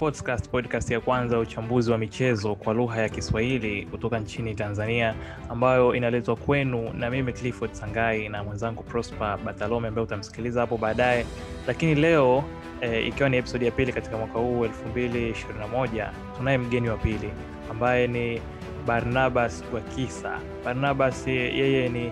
[0.00, 5.14] Sportscast, podcast ya kwanza uchambuzi wa michezo kwa lugha ya Kiswahili kutoka nchini Tanzania,
[5.48, 11.26] ambayo inaletwa kwenu na mimi Clifford Sangai na mwenzangu Prosper Batalome ambaye utamsikiliza hapo baadaye.
[11.66, 12.44] Lakini leo
[12.80, 17.30] e, ikiwa ni episodi ya pili katika mwaka huu 2021 tunaye mgeni wa pili
[17.70, 18.40] ambaye ni
[18.86, 20.38] Barnabas Gwakisa.
[20.64, 22.06] Barnabas yeye ni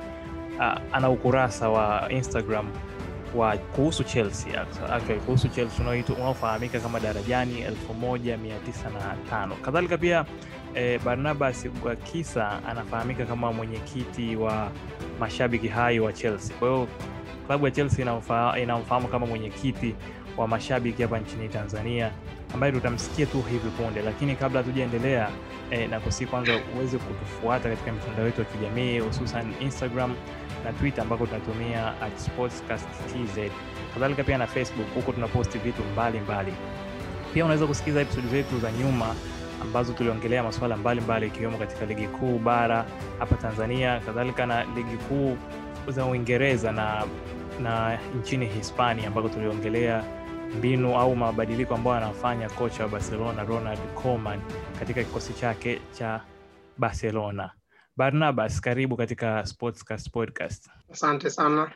[0.58, 2.66] uh, ana ukurasa wa Instagram
[3.34, 4.60] wa kuhusu Chelsea
[4.92, 9.54] actually, kuhusu Chelsea unaofahamika kama Darajani 1905.
[9.62, 10.24] Kadhalika pia
[10.74, 14.70] eh, Barnabas Gwakisa anafahamika kama mwenyekiti wa
[15.20, 16.56] mashabiki hai wa Chelsea.
[16.56, 16.88] Kwa hiyo
[17.46, 18.20] klabu ya Chelsea
[18.62, 19.94] inamfahamu kama mwenyekiti
[20.36, 22.10] wa mashabiki hapa nchini Tanzania
[22.54, 25.28] ambaye tutamsikia tu hivi punde, lakini kabla hatujaendelea
[25.70, 30.14] eh, na kusi kwanza uweze kutufuata katika mitandao yetu ya kijamii hususan Instagram
[30.64, 32.30] na Twitter ambako tunatumia at
[33.94, 36.52] kadhalika pia na Facebook, huko tunaposti vitu mbalimbali mbali.
[37.34, 39.14] Pia unaweza kusikiliza episodi zetu za nyuma
[39.62, 42.84] ambazo tuliongelea masuala mbalimbali ikiwemo katika ligi kuu bara
[43.18, 45.36] hapa Tanzania, kadhalika na ligi kuu
[45.88, 47.04] za Uingereza na,
[47.62, 50.04] na nchini Hispania ambako tuliongelea
[50.58, 54.40] mbinu au mabadiliko ambayo anafanya kocha wa Barcelona Ronald Koeman
[54.78, 56.20] katika kikosi chake cha
[56.78, 57.50] Barcelona.
[57.96, 60.70] Barnabas, karibu katika Sportscast podcast.
[60.92, 61.72] Asante sana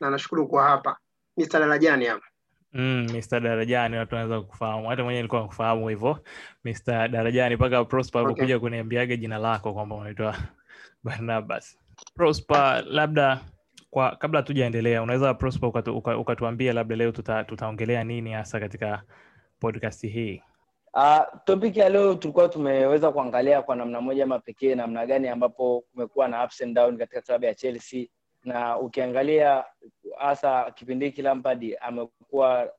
[0.00, 0.96] na nashukuru kwa hapa.
[1.36, 1.58] Mr.
[1.60, 2.26] Darajani hapa.
[2.72, 3.40] Mm, Mr.
[3.40, 4.88] Darajani watu wanaweza kufahamu.
[4.88, 6.24] Hata mwenyewe nilikuwa nakufahamu hivyo.
[6.64, 7.08] Mr.
[7.08, 10.36] Darajani mpaka Prosper okay, kuja kuniambiaga jina lako kwamba unaitwa
[11.04, 11.78] Barnabas.
[12.14, 13.40] Prosper, labda
[13.90, 19.02] kwa kabla hatujaendelea unaweza Prosper ukatu, ukatuambia labda leo tuta, tutaongelea nini hasa katika
[19.60, 20.42] podcast hii?
[20.94, 25.84] Uh, topic ya leo tulikuwa tumeweza kuangalia kwa namna moja ama pekee namna gani ambapo
[25.92, 28.06] kumekuwa na ups and down katika klabu ya Chelsea
[28.44, 29.64] na ukiangalia
[30.18, 32.72] hasa kipindi hiki Lampard amekuwa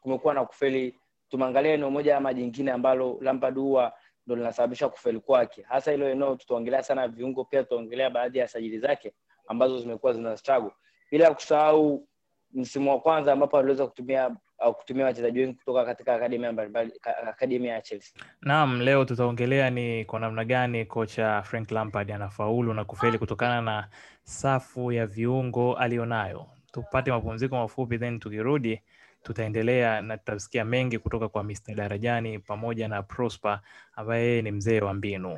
[0.00, 0.98] kumekuwa na kufeli.
[1.28, 3.92] Tumeangalia eneo moja ama jingine ambalo Lampard huwa
[4.26, 6.36] ndo linasababisha kufeli kwake, hasa hilo eneo.
[6.36, 9.12] Tutaongelea sana viungo, pia tutaongelea baadhi ya sajili zake
[9.48, 10.70] ambazo zimekuwa zina struggle,
[11.10, 12.08] bila kusahau
[12.52, 16.92] msimu wa kwanza ambapo aliweza kutumia au kutumia wachezaji wengi kutoka katika akademia mbalimbali
[17.28, 18.22] akademia ya Chelsea.
[18.42, 23.88] Naam, leo tutaongelea ni kwa namna gani kocha Frank Lampard anafaulu na kufeli kutokana na
[24.22, 26.46] safu ya viungo alionayo.
[26.72, 28.80] Tupate mapumziko mafupi, then tukirudi
[29.22, 31.74] tutaendelea na tutasikia mengi kutoka kwa Mr.
[31.74, 33.60] Darajani pamoja na Prosper
[33.96, 35.36] ambaye yeye ni mzee wa mbinu.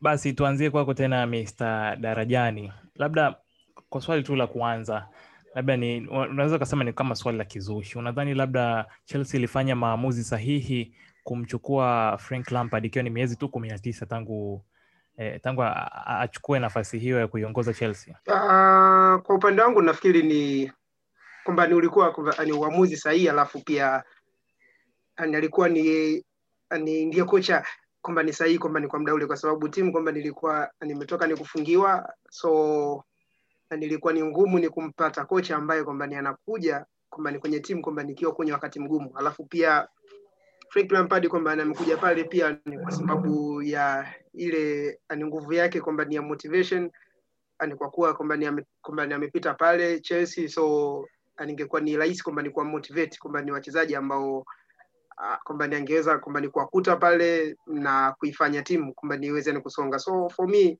[0.00, 1.96] Basi tuanzie kwako tena Mr.
[1.96, 3.36] Darajani, labda
[3.88, 5.08] kwa swali tu la kuanza,
[5.54, 7.98] labda ni unaweza ukasema ni kama swali la kizushi.
[7.98, 10.94] Unadhani labda Chelsea ilifanya maamuzi sahihi
[11.24, 14.64] kumchukua Frank Lampard ikiwa ni miezi tu kumi na tisa tangu
[15.16, 15.62] eh, tangu
[16.06, 18.14] achukue nafasi hiyo ya kuiongoza Chelsea?
[18.26, 20.72] Uh, kwa upande wangu nafikiri ni
[21.44, 22.14] kwamba ni ulikuwa
[22.44, 24.02] ni uamuzi sahihi, alafu pia
[25.16, 26.24] alikuwa ni,
[26.78, 27.64] ndiye kocha
[28.08, 31.36] kwamba ni sahihi kwamba ni kwa muda ule, kwa sababu timu kwamba nilikuwa nimetoka ni
[31.36, 33.04] kufungiwa, so
[33.76, 38.02] nilikuwa ni ngumu ni kumpata kocha ambaye kwamba ni anakuja kwamba ni kwenye timu kwamba
[38.02, 39.88] nikiwa kwenye wakati mgumu, alafu pia
[40.90, 46.14] Lampard kwamba amekuja pale pia ni kwa sababu ya ile ni nguvu yake kwamba ni
[46.14, 46.90] ya motivation
[47.58, 48.36] ani kwa kuwa kwamba
[49.06, 51.04] ni amepita pale Chelsea, so
[51.46, 54.44] ningekuwa ni rahisi kwamba ni kwa motivate kwamba ni wachezaji ambao
[55.44, 59.98] kwamba ni angeweza kwamba ni kuwakuta pale na kuifanya timu kwamba niweze ni kusonga.
[59.98, 60.78] So for me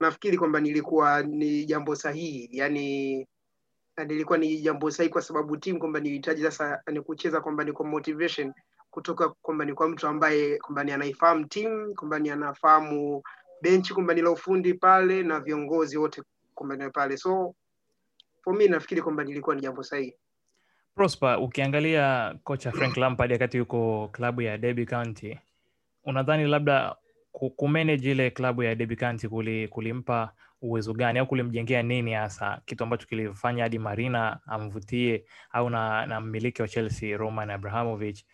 [0.00, 3.28] nafikiri kwamba nilikuwa ni jambo sahihi, yani
[4.06, 7.86] nilikuwa ni jambo sahihi kwa sababu timu kwamba nilihitaji sasa ni kucheza kwamba ni kwa
[7.86, 8.52] motivation
[8.90, 13.22] kutoka kwamba ni kwa mtu ambaye kwamba ni anaifahamu timu kwamba ni anafahamu
[13.62, 16.22] benchi kwamba ni la ufundi pale na viongozi wote
[16.54, 17.54] kwamba ni pale, so
[18.44, 20.16] for me nafikiri kwamba nilikuwa ni jambo sahihi.
[20.94, 25.38] Prosper, ukiangalia kocha Frank Lampard wakati yuko klabu ya Derby County,
[26.04, 26.96] unadhani labda
[27.32, 32.84] kumanage ile klabu ya Derby County kuli, kulimpa uwezo gani au kulimjengea nini hasa, kitu
[32.84, 38.24] ambacho kilifanya hadi Marina amvutie au na, na mmiliki wa Chelsea Roman Abramovich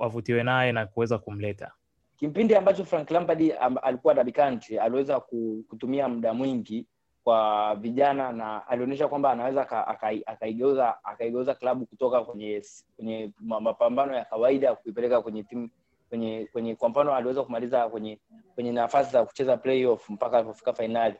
[0.00, 1.72] avutiwe naye na kuweza kumleta?
[2.16, 5.20] Kipindi ambacho Frank Lampard am, alikuwa Derby County aliweza
[5.68, 6.86] kutumia muda mwingi
[7.24, 9.86] kwa vijana na alionyesha kwamba anaweza
[10.26, 12.62] akaigeuza akaigeuza klabu kutoka kwenye
[12.96, 15.68] kwenye mapambano ya kawaida kuipeleka kwenye timu
[16.08, 18.20] kwenye kwenye kwa mfano aliweza kumaliza kwenye
[18.54, 21.14] kwenye nafasi za kucheza playoff mpaka alipofika fainali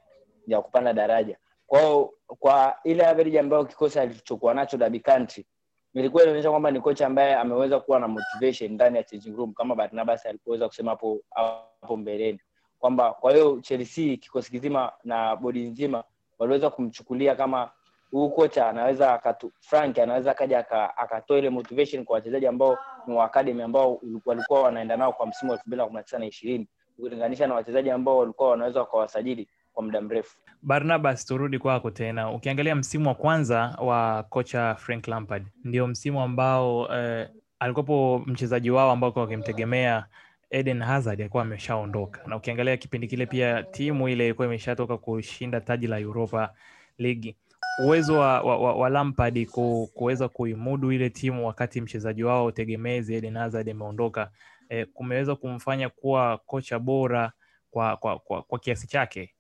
[0.47, 1.39] ya kupanda daraja.
[1.67, 5.47] Kwao kwa ile average ambayo kikosi alichokuwa nacho Derby County
[5.95, 9.75] ilikuwa inaonyesha kwamba ni kocha ambaye ameweza kuwa na motivation ndani ya changing room kama
[9.75, 12.41] Barnabas alipoweza kusema hapo hapo mbeleni
[12.85, 16.05] kwamba kwa hiyo chelsea kikosi kizima na bodi nzima
[16.39, 17.71] waliweza kumchukulia kama
[18.11, 20.59] huu kocha anaweza akatu, frank anaweza akaja
[20.97, 23.35] akatoa ile motivation kwa wachezaji ambao ni wa
[23.65, 26.69] ambao walikuwa wanaenda nao kwa msimu wa elfu mbili na kumi na tisa na ishirini
[26.99, 32.31] ukilinganisha na wachezaji ambao walikuwa wanaweza wakawasajili kwa muda mrefu Barnabas, turudi kwako tena.
[32.31, 37.29] Ukiangalia msimu wa kwanza wa kocha Frank Lampard, ndio msimu ambao eh,
[37.59, 40.07] alikuwepo mchezaji wao ambao wakimtegemea
[40.51, 45.87] Eden Hazard alikuwa ameshaondoka, na ukiangalia kipindi kile pia timu ile ilikuwa imeshatoka kushinda taji
[45.87, 46.55] la Europa
[46.99, 47.37] League.
[47.85, 53.15] Uwezo wa, wa, wa, wa Lampard ku, kuweza kuimudu ile timu wakati mchezaji wao tegemezi
[53.15, 54.31] Eden Hazard ameondoka
[54.69, 57.33] e, kumeweza kumfanya kuwa kocha bora
[57.71, 59.35] kwa, kwa, kwa, kwa kiasi chake.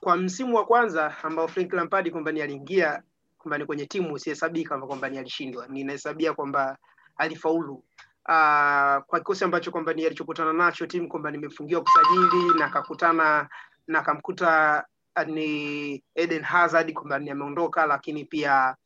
[0.00, 3.02] kwa msimu wa kwanza ambao Frank Lampard kwamba ni aliingia
[3.38, 6.78] kwamba ni kwenye timu usihesabiki kama kwamba ni alishindwa, ninahesabia kwamba
[7.16, 7.84] alifaulu.
[8.28, 13.48] Uh, kwa kikosi ambacho kwamba ni alichokutana nacho timu kwamba nimefungiwa kusajili na akakutana
[13.86, 14.84] na akamkuta
[15.14, 18.76] ah, ni Eden Hazard kwamba ni ameondoka, lakini pia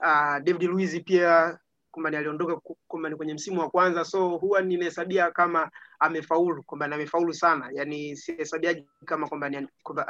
[0.00, 1.58] uh, David Luiz pia
[1.90, 7.34] kwamba aliondoka kwamba ni kwenye msimu wa kwanza, so huwa ninahesabia kama amefaulu kwamba amefaulu
[7.34, 9.48] sana, yani sihesabiaji kama kwamba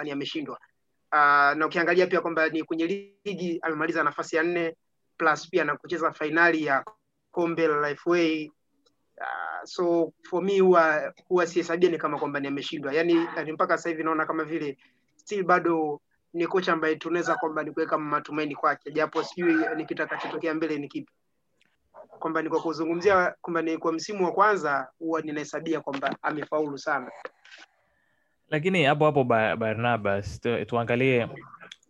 [0.04, 0.58] ni ameshindwa.
[1.12, 1.18] Uh,
[1.58, 2.86] na ukiangalia pia kwamba ni kwenye
[3.24, 4.76] ligi amemaliza nafasi ya nne
[5.16, 6.84] plus pia na kucheza fainali ya
[7.32, 8.50] kombe la Lifeway.
[9.20, 13.88] Uh, so for me huwa huwa sihesabia ni kama kwamba nimeshindwa, yani, yani mpaka sasa
[13.88, 14.78] hivi naona kama vile
[15.16, 16.00] still bado
[16.34, 20.88] ni kocha ambaye tunaweza kwamba ni kuweka matumaini kwake, japo sijui ni kitakachotokea mbele ni
[20.88, 21.12] kipi
[22.18, 27.10] kwamba ni kwa kuzungumzia kwamba ni kwa msimu wa kwanza huwa ninahesabia kwamba amefaulu sana.
[28.48, 31.28] lakini hapo hapo Barnabas tu, tuangalie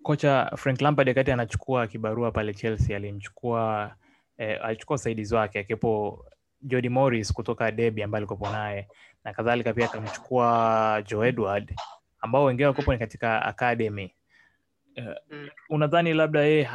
[0.02, 3.94] kocha Frank Lampard wakati anachukua kibarua pale Chelsea alimchukua
[4.42, 6.24] eh, alichukua usaidizi wake akiwepo
[6.62, 8.88] Jody Morris kutoka Derby ambaye alikuwepo naye
[9.24, 11.74] na kadhalika, pia akamchukua Joe Edward
[12.20, 14.14] ambao wengine walikuwepo ni katika academy.
[14.94, 15.48] Eh, Mm.
[15.70, 16.66] unadhani labda yeye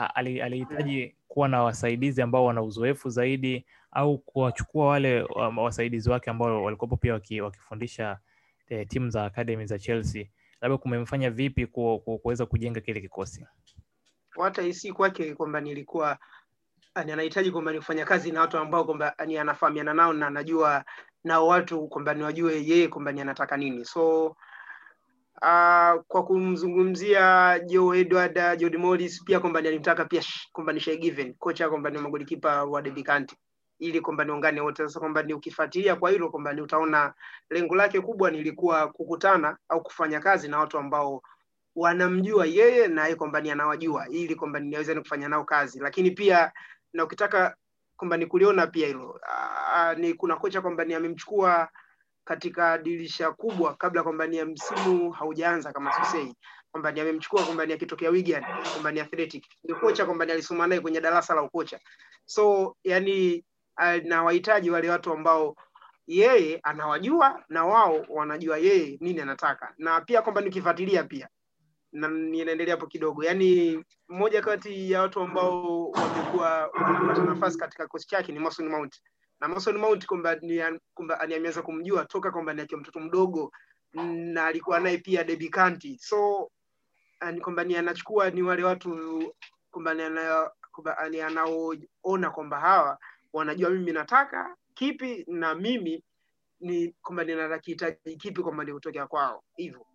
[0.43, 6.63] alihitaji kuwa na wasaidizi ambao wana uzoefu zaidi au kuwachukua wale um, wasaidizi wake ambao
[6.63, 8.19] walikuwepo pia waki, wakifundisha
[8.69, 10.25] eh, timu za academy za Chelsea,
[10.61, 13.45] labda kumemfanya vipi ku- ku- kuweza kujenga kile kikosi?
[14.43, 16.17] hata hisi kwake kwamba nilikuwa
[16.97, 20.85] ani anahitaji kwamba ni kufanya kazi na watu ambao kwamba ni anafahamiana nao na anajua
[21.23, 24.35] nao watu kwamba ni wajue yeye kwamba ni anataka nini so uh,
[26.07, 31.89] kwa kumzungumzia Joe Edward Jody Morris pia kwamba alimtaka pia kwamba ni Given kocha kwamba
[31.89, 33.05] ni magolikipa wa Derby
[33.79, 37.13] ili kwamba niungane wote sasa kwamba ni ukifuatilia kwa hilo kwamba ni utaona
[37.49, 41.23] lengo lake kubwa nilikuwa kukutana au kufanya kazi na watu ambao
[41.75, 46.11] wanamjua yeye na yeye kwamba ni anawajua ili kwamba niweze ni kufanya nao kazi lakini
[46.11, 46.51] pia
[46.97, 47.55] na ukitaka
[47.97, 49.21] kwamba ni kuliona pia hilo.
[49.97, 51.69] Ni kuna kocha kwamba ni amemchukua
[52.25, 56.35] katika dirisha kubwa kabla kwamba ni msimu haujaanza kama sisei
[56.71, 59.45] kwamba ni amemchukua kwamba ni akitokea Wigan kwamba ni athletic.
[59.63, 61.79] Ni kocha kwamba ni alisoma naye kwenye darasa la ukocha.
[62.25, 63.45] So yani
[63.75, 65.55] anawahitaji wale watu ambao
[66.07, 69.73] yeye anawajua na wao wanajua yeye nini anataka.
[69.77, 71.27] Na pia kwamba nikifuatilia pia
[71.91, 73.23] na ninaendelea hapo kidogo.
[73.23, 79.01] Yaani mmoja kati ya watu ambao wamekuwa wamepata nafasi katika kikosi chake ni Mason Mount.
[79.39, 80.35] Na Mason Mount kwamba
[80.93, 83.51] kwamba ni ameweza kumjua toka kwamba ni akiwa mtoto mdogo
[83.93, 86.51] na alikuwa naye pia Derby Kanti, so
[87.19, 89.33] ah, kwamba ni anachukua ni wale watu
[89.71, 89.93] kwamba
[91.09, 92.97] ni anaoona kwamba hawa
[93.33, 96.03] wanajua mimi nataka kipi na mimi
[96.59, 99.43] ni kwamba ninakihitaji kipi kwamba ni kutokea kwao.
[99.55, 99.86] Hivyo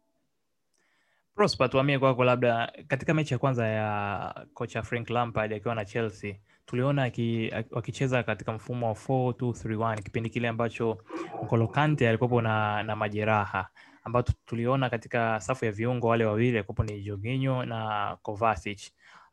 [1.34, 6.34] Prosper, tuamie kwako, labda katika mechi ya kwanza ya kocha Frank Lampard akiwa na Chelsea
[6.66, 10.98] tuliona aki- aki- wakicheza katika mfumo wa 4-2-3-1 kipindi kile ambacho
[11.42, 13.68] N'Golo Kante alikuwepo na, na majeraha
[14.04, 18.80] ambao tuliona katika safu ya viungo wale wawili alikuwepo ni Jorginho na Kovacic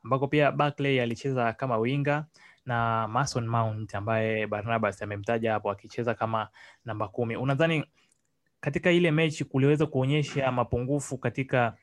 [0.03, 2.25] ambako pia Barkley alicheza kama winga
[2.65, 6.47] na Mason Mount ambaye Barnabas amemtaja hapo akicheza kama
[6.85, 7.35] namba kumi.
[7.35, 7.85] Unadhani
[8.59, 11.75] katika ile mechi kuliweza kuonyesha mapungufu katika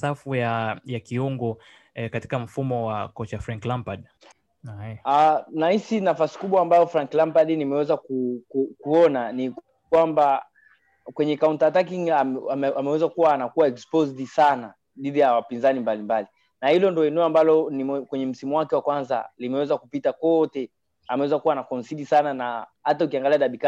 [0.00, 1.58] safu ya ya kiungo
[1.94, 4.04] eh, katika mfumo wa kocha Frank Lampard.
[5.04, 9.54] Uh, nahisi nafasi kubwa ambayo Frank Lampard nimeweza ku, ku, kuona ni
[9.90, 10.44] kwamba
[11.14, 16.26] kwenye attacking ame, ame, ameweza kuwa anakuwa exposed sana dhidi ya wapinzani mbalimbali.
[16.60, 20.70] Na hilo ndo eneo ambalo ni kwenye msimu wake wa kwanza limeweza kupita kote
[21.08, 21.62] ameweza kuwa na
[22.06, 23.58] sana na hata ukiangalia Derby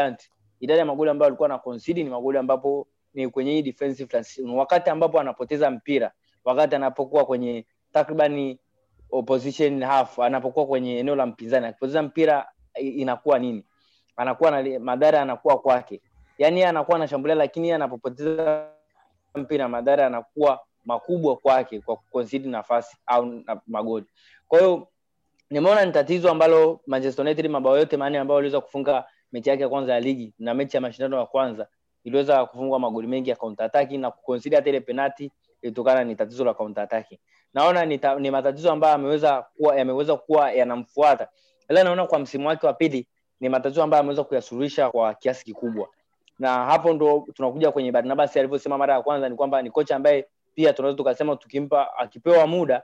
[0.59, 1.59] idadi ya magoli ambayo alikuwa na
[2.03, 4.21] ni magoli ambapo ni kwenye hii defensive
[4.55, 6.11] wakati ambapo anapoteza mpira
[6.45, 8.59] wakati anapokuwa kwenye takribani
[9.11, 13.63] opposition half anapokuwa kwenye eneo la mpinzani akipoteza mpira inakuwa nini?
[14.15, 16.01] Anakuwa na madhara anakuwa kwake.
[16.37, 18.67] Yeye anakuwa anashambulia lakini anapopoteza
[19.35, 24.05] mpira madhara anakuwa makubwa kwake kwa kuconcede nafasi au na magoli.
[24.47, 24.87] Kwa hiyo
[25.49, 29.69] nimeona ni tatizo ambalo manchester united mabao yote manne ambayo waliweza kufunga mechi yake ya
[29.69, 31.67] kwanza ya ligi na mechi ya mashindano ya kwanza
[32.03, 35.31] iliweza kufungwa magoli mengi ya counter attack na kuconsider hata ile penalti
[35.61, 36.87] ilitokana ni tatizo la counter
[37.53, 41.27] naona ni, ta, ni matatizo ambayo yameweza kuwa yameweza kuwa yanamfuata.
[41.69, 43.07] Ila naona kwa msimu wake wa pili
[43.39, 45.89] ni matatizo ambayo ameweza kuyasuluhisha kwa kiasi kikubwa.
[46.39, 50.27] Na hapo ndo tunakuja kwenye Barnabas alivyosema mara ya kwanza ni kwamba ni kocha ambaye
[50.55, 52.83] pia tunaweza tukasema tukimpa akipewa muda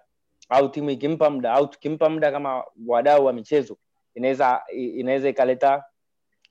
[0.49, 3.77] au timu ikimpa muda au tukimpa muda kama wadau wa michezo
[4.15, 5.83] inaweza inaweza ikaleta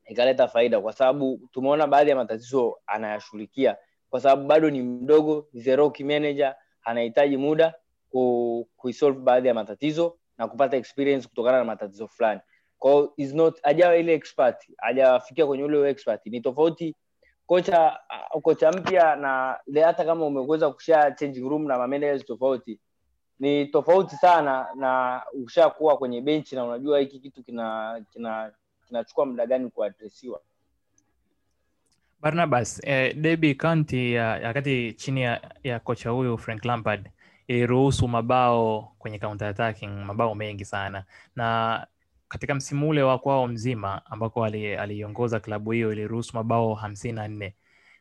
[0.07, 0.81] ikaleta faida.
[0.81, 3.77] Kwa sababu tumeona baadhi ya matatizo anayashughulikia
[4.17, 7.75] kwa sababu bado ni mdogo zeroki manager anahitaji muda
[8.11, 12.41] ku, kuisolve baadhi ya matatizo na kupata experience kutokana na matatizo fulani.
[12.79, 16.27] Kwao is not ajawa ile expert hajafikia kwenye ule expert.
[16.27, 16.95] Ni tofauti
[17.47, 17.99] kocha
[18.43, 22.81] kocha mpya na hata kama umeweza kushare changing room na managers tofauti
[23.39, 28.53] ni tofauti sana na ushakuwa kwenye benchi na unajua hiki kitu kina kina
[28.87, 30.41] kinachukua muda gani kuadresiwa
[32.21, 37.11] barnabas eh, debi County ya wakati chini ya, ya kocha huyu frank lampard
[37.49, 41.05] iliruhusu mabao kwenye counter attacking mabao mengi sana.
[41.37, 41.87] Na
[42.29, 47.29] katika msimu ule wa kwao mzima ambako aliongoza ali klabu hiyo iliruhusu mabao hamsini na
[47.29, 47.55] nne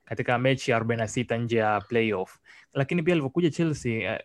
[0.05, 2.39] katika mechi arobaini na sita nje ya playoff.
[2.73, 4.19] Lakini pia alivyokuja chelsea eh,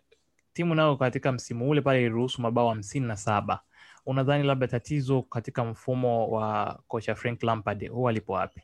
[0.53, 3.61] timu nayo katika msimu ule pale iliruhusu mabao hamsini na saba.
[4.07, 8.63] Unadhani labda tatizo katika mfumo wa kocha frank lampard huwa alipo wapi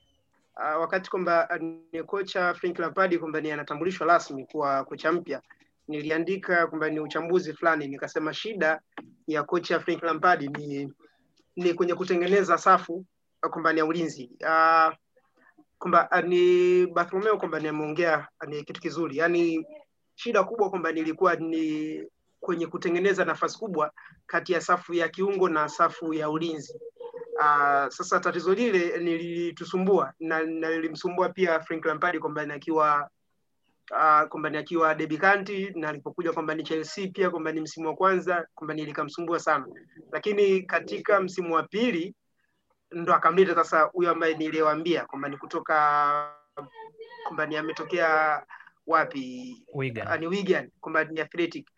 [0.57, 1.59] uh, wakati kwamba
[1.93, 5.43] ni kocha frank lampard kwamba ni anatambulishwa rasmi kuwa kocha mpya
[5.89, 8.81] niliandika kwamba ni uchambuzi fulani nikasema shida
[9.27, 10.93] ya kocha frank lampard ni
[11.57, 13.05] ni kwenye kutengeneza safu
[13.51, 14.31] kwamba ni ya ulinzi.
[14.41, 14.95] Uh,
[15.79, 19.17] kwamba ni Bartholomeo kwamba ni ameongea ni kitu kizuri.
[19.17, 19.67] Yani
[20.15, 22.03] shida kubwa kwamba nilikuwa ni
[22.41, 23.93] kwenye kutengeneza nafasi kubwa
[24.27, 26.81] kati ya safu ya kiungo na safu ya ulinzi
[27.39, 33.11] uh, sasa tatizo lile nilitusumbua na nilimsumbua pia Frank Lampard kwamba akiwa
[33.91, 37.95] uh, kwamba ni akiwa County na alipokuja kwamba ni Chelsea pia kwamba ni msimu wa
[37.97, 39.67] kwanza kwamba nilikamsumbua sana,
[40.13, 42.15] lakini katika msimu wa pili
[42.91, 46.33] ndo akamleta sasa huyo ambaye niliwaambia kwamba ni kutoka
[47.25, 48.43] kwamba ni ametokea
[48.87, 49.57] wapi?
[49.75, 50.21] Wigan.
[50.21, 51.69] ni Wigan kwamba ni Athletic.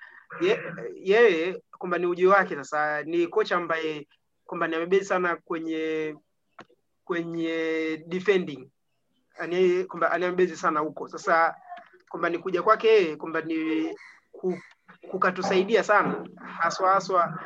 [0.41, 4.09] Yeye ye, kwamba ni uji wake sasa ni kocha ambaye
[4.49, 6.17] kwamba ni amebezi sana kwenye
[7.05, 8.69] kwenye defending.
[9.88, 11.09] Kwamba aniambezi sana huko.
[11.09, 11.55] Sasa
[12.09, 13.95] kwamba ni kuja kwake yeye kwamba ni
[15.11, 16.26] kukatusaidia sana.
[16.61, 17.38] Haswa haswa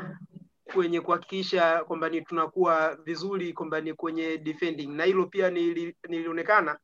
[0.72, 4.86] kwenye kuhakikisha kwamba ni tunakuwa vizuri kwamba ni kwenye defending.
[4.86, 6.78] Na hilo pia nili, nilionekana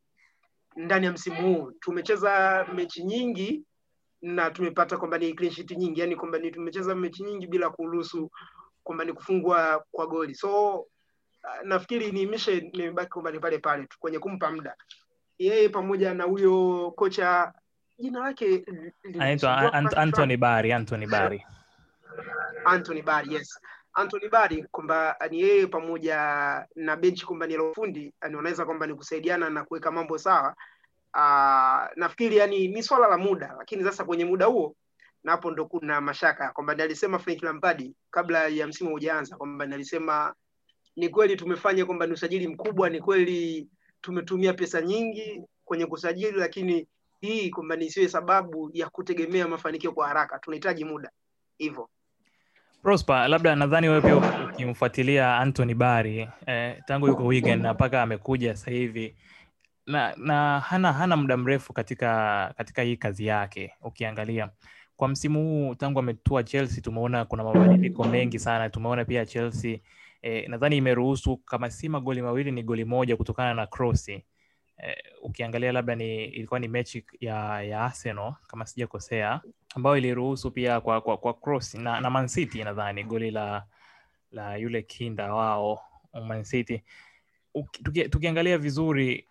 [0.76, 1.72] ndani ya msimu huu.
[1.80, 3.64] Tumecheza mechi nyingi
[4.22, 6.00] na tumepata kwamba ni clean sheet nyingi.
[6.00, 8.30] Yani kwamba ni tumecheza mechi nyingi bila kuruhusu
[8.88, 10.34] kwamba ni kufungwa kwa goli.
[10.34, 10.86] So
[11.64, 14.74] nafikiri ni mishe nimebaki kwamba ni pale pale tu kwenye kumpa muda.
[15.38, 17.52] Yeye pamoja na huyo kocha
[17.98, 18.64] jina lake
[19.14, 21.44] anaitwa Anthony Bari Anthony Bari
[22.64, 23.60] Anthony Bari yes.
[23.94, 26.16] Anthony Bari kwamba ni yeye pamoja
[26.76, 30.54] na benchi kwamba ni ufundi wanaweza kwamba ni kusaidiana na kuweka mambo sawa.
[31.14, 34.74] Uh, nafikiri yani ni swala la muda lakini sasa kwenye muda huo
[35.24, 40.34] na hapo ndo kuna mashaka kwamba alisema Frank Lampard kabla ya msimu hujaanza kwamba alisema
[40.96, 43.68] ni kweli tumefanya kwamba ni usajili mkubwa ni kweli
[44.00, 46.86] tumetumia pesa nyingi kwenye kusajili lakini
[47.20, 51.10] hii kwamba nisiwe sababu ya kutegemea mafanikio kwa haraka tunahitaji muda
[51.58, 51.88] hivyo
[52.82, 54.16] Prosper, labda nadhani wewe pia
[54.48, 59.16] ukimfuatilia Anthony Bari eh, tangu yuko Wigan na mpaka amekuja sasa hivi
[59.86, 63.74] na, na hana hana muda mrefu katika katika hii kazi yake.
[63.82, 64.50] Ukiangalia
[64.98, 68.70] kwa msimu huu tangu ametua Chelsea, tumeona kuna mabadiliko mengi sana.
[68.70, 69.78] Tumeona pia Chelsea
[70.22, 74.22] eh, nadhani imeruhusu kama si magoli mawili ni goli moja kutokana na cross eh,
[75.22, 79.40] ukiangalia labda ni ilikuwa ni mechi ya, ya Arsenal kama sijakosea
[79.74, 82.28] ambayo iliruhusu pia kwa, kwa, kwa cross na, na Man
[82.64, 83.64] nadhani goli la
[84.32, 85.80] la yule kinda wao
[86.26, 86.44] Man.
[87.84, 89.26] Tuki, tukiangalia vizuri,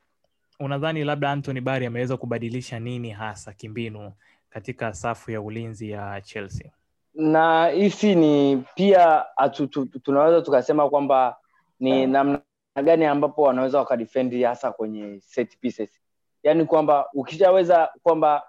[0.59, 4.13] unadhani labda Anthony Bari ameweza kubadilisha nini hasa kimbinu
[4.49, 6.71] katika safu ya ulinzi ya Chelsea?
[7.13, 11.37] Na hisi ni pia atu, tu, tunaweza tukasema kwamba
[11.79, 12.41] ni namna
[12.83, 16.01] gani ambapo wanaweza wakadefend hasa kwenye set pieces,
[16.43, 18.43] yaani kwamba ukishaweza kwamba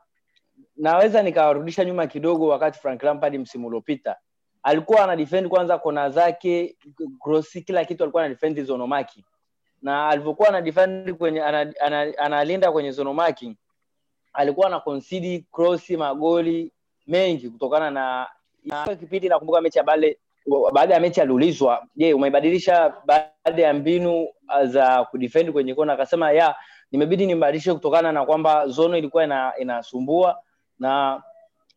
[0.76, 4.16] naweza nikawarudisha nyuma kidogo, wakati Frank Lampard msimu uliopita.
[4.62, 6.76] Alikuwa ana defend kwanza kona zake
[7.20, 9.06] cross, kila kitu alikuwa ana defend zone
[9.82, 11.80] na alivyokuwa ana defend kwenye analinda
[12.18, 13.56] ana, ana kwenye zone marking
[14.38, 16.72] alikuwa ana concede cross magoli
[17.06, 18.26] mengi kutokana na
[18.64, 20.18] na kipindi nakumbuka mechi ya bale
[20.72, 24.28] baada ya mechi aliulizwa je umebadilisha baada ya mbinu
[24.64, 25.92] za kudefend kwenye kona?
[25.92, 26.54] Akasema ya
[26.92, 30.38] nimebidi nimbadilishe kutokana na kwamba zono ilikuwa ina, inasumbua
[30.78, 31.22] na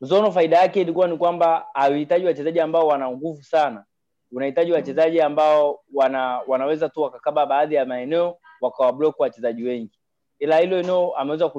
[0.02, 3.86] zono faida yake ilikuwa ni kwamba hauhitaji wachezaji ambao wana nguvu sana.
[4.32, 10.01] Unahitaji wachezaji ambao wana wanaweza tu wakakaba baadhi ya maeneo wakawablock wachezaji wengi
[10.42, 11.50] ila hilo eneo ameweza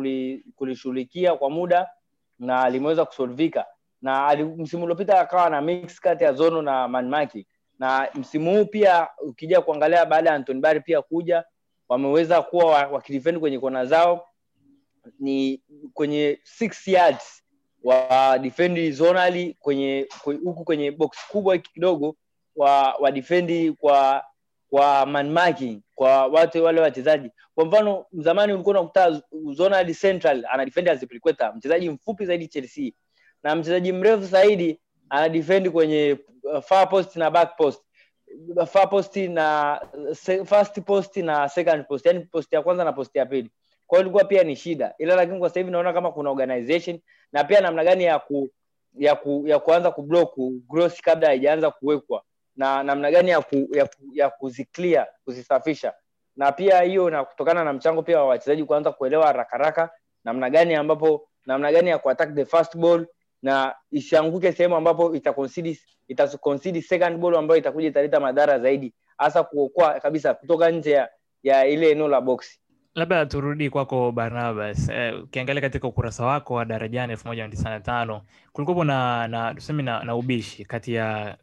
[0.56, 1.90] kulishughulikia kwa muda
[2.38, 3.66] na limeweza kusolvika.
[4.02, 7.46] Na msimu uliopita akawa na mix kati ya zono na manmaki
[7.78, 11.44] na msimu huu pia ukija kuangalia baada ya Anthony Barry pia kuja
[11.88, 14.28] wameweza kuwa wakidefend kwenye kona zao.
[15.18, 15.62] Ni
[15.94, 17.42] kwenye six yards
[17.84, 20.08] wa defend zonali kwenye
[20.44, 22.16] huku kwenye box kubwa hiki kidogo
[22.56, 24.24] wa wa defend kwa
[24.72, 27.30] kwa manmaki kwa watu wale wachezaji.
[27.54, 30.88] Kwa mfano zamani ulikuwa unakuta zonally central ana defend
[31.56, 32.92] mchezaji mfupi zaidi Chelsea.
[33.42, 35.28] Na mchezaji mrefu zaidi ana
[35.70, 36.18] kwenye
[36.62, 37.82] far post na back post.
[38.66, 39.80] Far post na
[40.44, 42.06] first post na second post.
[42.06, 43.50] Yani post ya kwanza na post ya pili.
[43.86, 44.94] Kwa hiyo ilikuwa pia ni shida.
[44.98, 46.98] Ila lakini kwa sasa hivi naona kama kuna organization
[47.32, 48.50] na pia namna gani ya ku
[48.98, 50.34] ya ku, ya kuanza kublock
[50.68, 52.22] gross kabla haijaanza kuwekwa
[52.56, 55.92] na namna gani ya ku, ya, ya kuziclear kuzisafisha.
[56.36, 59.90] Na pia hiyo na kutokana na mchango pia wa wachezaji kuanza kuelewa haraka haraka
[60.24, 63.06] namna gani ambapo namna gani ya kuattack the first ball
[63.42, 65.78] na isianguke sehemu ambapo itaconcede
[66.08, 71.08] itaconcede second ball ambayo itakuja italeta madhara zaidi hasa kuokoa kabisa kutoka nje ya,
[71.42, 72.60] ya ile eneo la boksi
[72.94, 74.90] labda turudi kwako barnabas
[75.22, 79.54] ukiangalia eh, katika ukurasa wako wa darajani elfu moja tisini na tano kulikuwapo na, na
[79.82, 81.36] na, na ubishi kati ya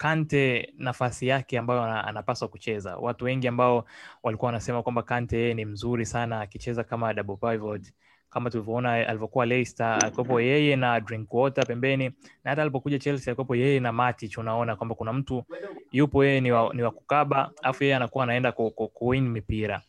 [0.00, 2.96] kante nafasi yake ambayo anapaswa kucheza.
[2.96, 3.84] Watu wengi ambao
[4.22, 7.92] walikuwa wanasema kwamba kante yeye ni mzuri sana akicheza kama double pivot.
[8.30, 12.08] Kama tulivyoona alivyokuwa Leicester alikuwepo yeye na Drinkwater pembeni
[12.44, 14.38] na hata alipokuja Chelsea alikuwepo yeye na Matic.
[14.38, 15.44] Unaona kwamba kuna mtu
[15.92, 19.82] yupo yeye ni wa, ni wa kukaba afu yeye anakuwa anaenda ku, ku, kuwin mipira.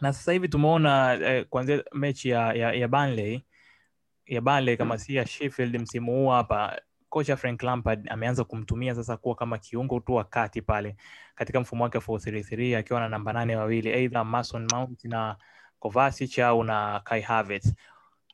[0.00, 3.42] Na sasa hivi tumeona eh, kuanzia mechi ya, ya, ya Burnley
[4.26, 6.80] ya Burnley kama si ya Sheffield msimu huu hapa
[7.12, 10.96] kocha Frank Lampard ameanza kumtumia sasa kuwa kama kiungo tu wa kati pale
[11.34, 15.36] katika mfumo wake 433 akiwa na namba nane wawili either Mason Mount na
[15.78, 17.74] Kovacic au na Kai Havertz.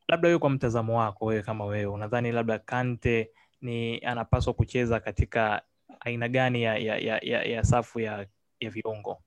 [0.08, 5.62] Labda wewe kwa mtazamo wako wewe kama wewe unadhani labda Kante ni anapaswa kucheza katika
[6.00, 8.26] aina gani ya, ya, ya, ya, ya safu ya,
[8.60, 9.22] ya viungo?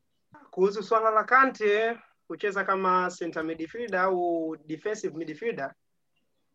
[0.52, 5.74] Kuhusu swala la Kante kucheza kama center midfielder au defensive midfielder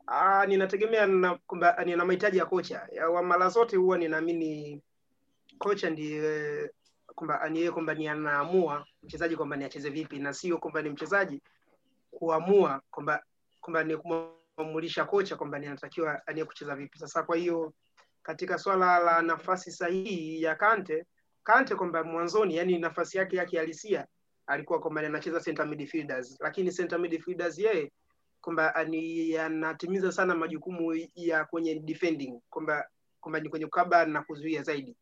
[0.07, 1.39] Ah, ninategemea na
[1.85, 2.89] nina mahitaji ya kocha.
[2.93, 4.83] Ya, mara zote huwa ninaamini
[5.59, 6.71] kocha ndiye
[7.15, 10.91] kwamba ni yeye kwamba ni anaamua mchezaji kwamba ni acheze vipi na sio kwamba ni
[10.91, 11.43] mchezaji
[12.11, 13.23] kuamua kwamba
[13.61, 16.99] kwamba ni kumwamulisha kocha kwamba ninatakiwa anie kucheza vipi.
[16.99, 17.73] Sasa kwa hiyo
[18.23, 21.05] katika swala la nafasi sahihi ya Kante,
[21.45, 24.07] Kante kwamba mwanzoni, yani nafasi yake ya kihalisia
[24.47, 27.93] alikuwa kwamba anacheza center midfielders, lakini center midfielders yeye
[28.47, 32.89] kwamba anatimiza sana majukumu ya kwenye defending kwamba
[33.21, 34.97] kwamba ni kwenye kukaba na kuzuia zaidi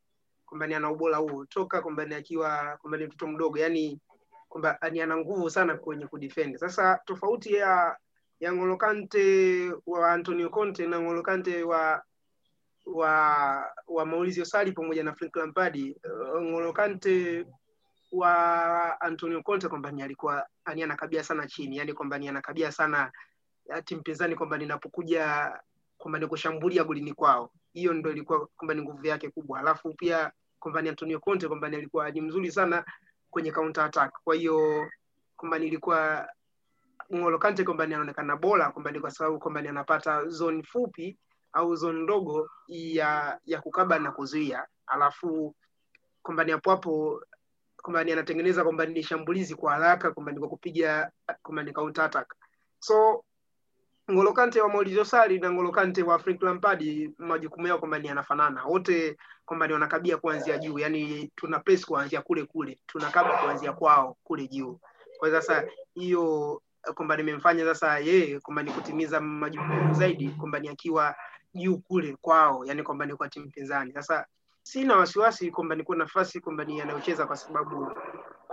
[0.46, 4.00] kwamba ni ana ubora huo toka kwamba ni akiwa kwamba ni mtoto mdogo yani
[4.48, 6.56] kwamba ni ana nguvu sana kwenye kudefend.
[6.56, 7.96] Sasa tofauti ya
[8.40, 8.78] ya N'Golo
[9.86, 12.02] wa Antonio Conte na N'Golo wa
[12.86, 17.46] wa wa Maurizio Sarri pamoja na Frank Lampard uh, N'Golo Kante
[18.12, 23.12] wa Antonio Conte kwamba ni alikuwa ani anakabia sana chini yani kwamba ni anakabia sana
[23.84, 25.52] timu mpinzani kwamba ninapokuja
[25.98, 26.26] kwamba ni
[26.84, 31.20] golini kwao hiyo ndo ilikuwa kwamba ni nguvu yake kubwa alafu pia kwamba ni Antonio
[31.20, 32.84] Conte kwamba alikuwa ni mzuri sana
[33.30, 34.90] kwenye counter attack kwa hiyo
[35.36, 36.28] kwamba nilikuwa
[37.10, 41.18] N'Golo Kante kwamba anaonekana bora kwamba ni kwa sababu kwamba anapata zone fupi
[41.52, 45.54] au zone ndogo ya ya kukaba na kuzuia alafu
[46.22, 47.22] kwamba ni hapo hapo
[47.82, 51.10] kwamba anatengeneza kwamba ni shambulizi kwa haraka kwamba ni kwa kupiga
[51.42, 52.34] kwamba ni counter attack
[52.78, 53.24] so
[54.08, 58.08] N'Golo Kante wa Maurizio Sarri na N'Golo Kante wa Frank Lampard majukumu yao kwamba ni
[58.08, 58.64] yanafanana.
[58.64, 64.16] Wote kwamba ni wanakabia kuanzia juu yani tuna press kuanzia kule kule tunakaba kuanzia kwao
[64.24, 64.80] kule juu.
[65.18, 65.64] Kwa sasa
[65.94, 66.62] hiyo
[66.94, 71.14] kwamba nimemfanya sasa yeye kwamba ni kutimiza majukumu zaidi kwamba ni akiwa
[71.54, 73.92] juu kule kwao yani kwamba ni kwa timu pinzani.
[73.92, 74.26] Sasa
[74.62, 77.92] sina wasiwasi kwamba nikuwa nafasi kwamba ni anayocheza kwa sababu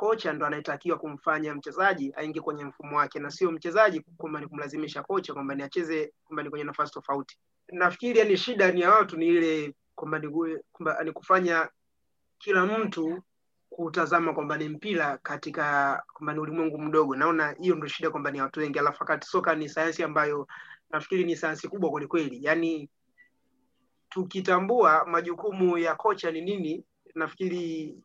[0.01, 5.03] kocha ndo anayetakiwa kumfanya mchezaji aingie kwenye mfumo wake na sio mchezaji kwamba ni kumlazimisha
[5.03, 5.69] kocha kwamba ni
[6.23, 7.37] kwamba ni kwenye nafasi tofauti
[7.71, 10.27] nafikiri yani shida ni ya watu ni ile kwamba ni
[11.03, 11.69] ni kufanya
[12.39, 13.23] kila mtu
[13.69, 17.15] kutazama kwamba ni mpira katika kwamba ni ulimwengu mdogo.
[17.15, 20.47] Naona hiyo ndio shida kwamba ni watu wengi, alafu wakati soka ni sayansi ambayo
[20.89, 22.39] nafikiri ni sayansi kubwa kwelikweli.
[22.41, 22.89] yani
[24.09, 26.85] tukitambua majukumu ya kocha ni nini,
[27.15, 27.95] nafikiri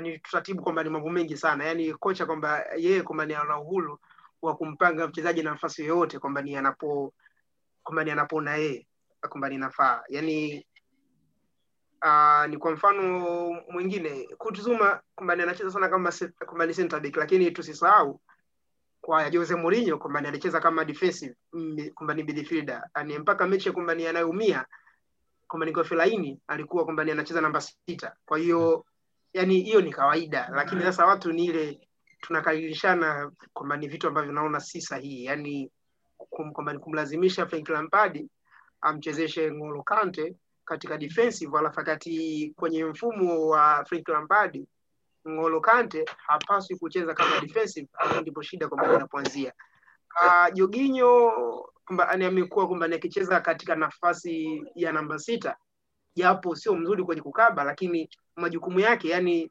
[0.00, 1.64] ni taratibu kwamba ni mambo mengi sana.
[1.64, 3.98] Yaani kocha kwamba yeye kwamba ni ana uhuru
[4.42, 7.14] wa kumpanga mchezaji na nafasi yoyote kwamba ni anapo
[7.82, 8.86] kwamba ni anapoona yeye
[9.28, 10.02] kwamba ninafaa.
[10.08, 10.66] Yaani
[12.04, 13.02] uh, ni kwa mfano
[13.70, 16.12] mwingine Kutuzuma kwamba ni anacheza sana kama
[16.46, 18.20] kwamba ni center back, lakini tusisahau
[19.00, 23.70] kwa Jose Mourinho kwamba ni alicheza kama defensive mm, kwamba ni midfielder, yani mpaka mechi
[23.72, 24.66] kwamba ni anayeumia
[25.48, 28.16] kwamba ni kwa Fellaini alikuwa kwamba ni anacheza namba sita.
[28.26, 28.84] Kwa hiyo
[29.34, 31.80] yani hiyo ni kawaida, lakini sasa watu ni ile
[32.20, 35.70] tunakaririshana kwamba ni vitu ambavyo naona si sahihi, yani
[36.30, 38.28] kwamba kumlazimisha Frank Lampard
[38.80, 44.66] amchezeshe N'Golo Kante katika defensive, alafu wakati kwenye mfumo wa Frank Lampard
[45.24, 47.88] N'Golo Kante hapaswi kucheza kama defensive.
[47.92, 49.52] Hapo ndipo shida kwamba inapoanzia.
[50.26, 51.32] Uh, Jorginho
[51.86, 55.56] kwamba amekuwa kwamba akicheza katika nafasi ya namba sita,
[56.16, 59.50] japo sio mzuri kwenye kukaba, lakini majukumu yake yani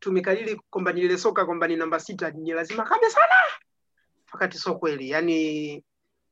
[0.00, 3.34] tumekalili kwamba ni soka kwamba ni namba sita ni lazima kabe sana,
[4.32, 5.10] wakati sio kweli.
[5.10, 5.84] Yani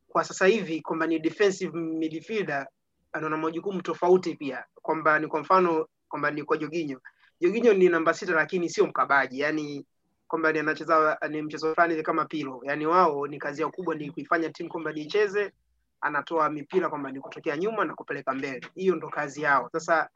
[0.09, 2.67] kwa sasa hivi kwamba ni defensive midfielder
[3.13, 7.01] anaona majukumu tofauti pia, kwamba ni kwa mfano kwamba ni kwa Jorginho.
[7.41, 9.87] Jorginho ni namba sita lakini sio mkabaji, yani
[10.29, 14.51] kwamba anacheza ni mchezo fulani kama pilo, yani wao ni kazi yao kubwa ni kuifanya
[14.51, 15.53] timu kwamba ni icheze,
[16.01, 19.69] anatoa mipira kwamba ni kutokea nyuma na kupeleka mbele, hiyo ndo kazi yao.
[19.73, 20.09] Sasa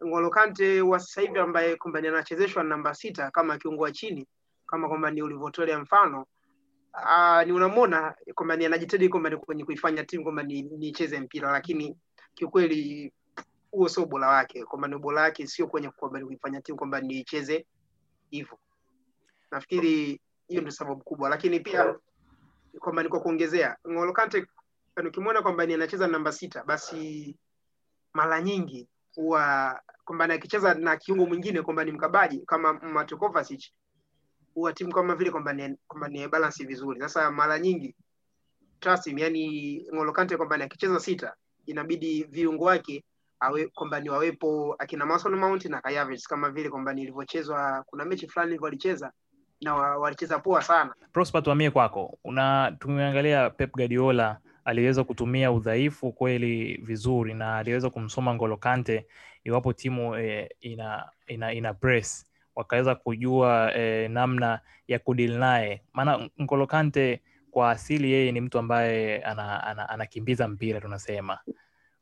[0.00, 4.26] N'Golo Kante wa sasa hivi ambaye kwamba anachezeshwa namba sita kama kiungo chini,
[4.66, 6.26] kama kwamba ni ulivyotolea mfano
[6.94, 10.62] uh, ni unamwona kwamba ni anajitahidi kwamba ni kwenye kuifanya timu kwamba ni
[11.20, 11.96] mpira, lakini
[12.34, 13.12] kiukweli
[13.70, 17.66] huo sio ubora wake, kwamba ni ubora wake sio kwenye ni kuifanya timu kwamba niicheze
[18.30, 18.58] hivyo.
[19.50, 21.94] Nafikiri hiyo ndio sababu kubwa, lakini pia
[22.80, 24.46] kwamba ni kwa kuongezea, N'Golo Kante
[24.96, 27.36] yaani ukimwona kwamba ni anacheza namba sita, basi
[28.12, 33.72] mara nyingi huwa kwamba akicheza na kiungo mwingine kwamba ni mkabaji kama Kovacic,
[34.54, 36.08] huwa timu kama vile kwamba ni kwamba
[36.66, 37.00] vizuri.
[37.00, 37.94] Sasa mara nyingi
[38.80, 41.34] Trasim, yani N'Golo kwamba ni akicheza sita,
[41.66, 43.04] inabidi viungo wake
[43.74, 48.28] kwamba ni wawepo akina Mason Mount na Kai Havertz kama vile kwamba nilivyochezwa, kuna mechi
[48.28, 49.12] fulani walicheza
[49.60, 50.94] na walicheza poa sana.
[51.12, 52.18] Prosper, tuhamie kwako.
[52.24, 59.06] Una tumeangalia Pep Guardiola aliweza kutumia udhaifu kweli vizuri na aliweza kumsoma N'Golo Kante
[59.44, 62.26] iwapo timu eh, ina, ina, ina press.
[62.56, 68.58] Wakaweza kujua eh, namna ya kudeal naye, maana N'Golo Kante kwa asili yeye ni mtu
[68.58, 71.38] ambaye ana, ana, anakimbiza mpira tunasema.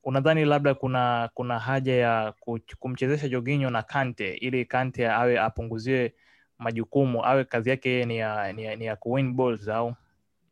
[0.04, 2.34] Unadhani labda kuna kuna haja ya
[2.78, 6.12] kumchezesha Jorginho na Kante ili Kante awe apunguziwe
[6.58, 9.94] majukumu awe kazi yake yeye ni ya, ni ya, ni ya kuwin balls au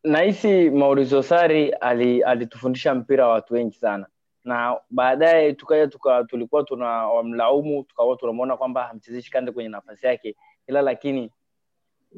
[0.04, 4.06] nahisi Maurizio Sarri ali- alitufundisha mpira wa watu wengi sana
[4.44, 10.36] na baadaye tukaja tuka, tulikuwa tuna wamlaumu tukawa tunamwona kwamba hamchezeshi Kante kwenye nafasi yake,
[10.66, 11.30] ila lakini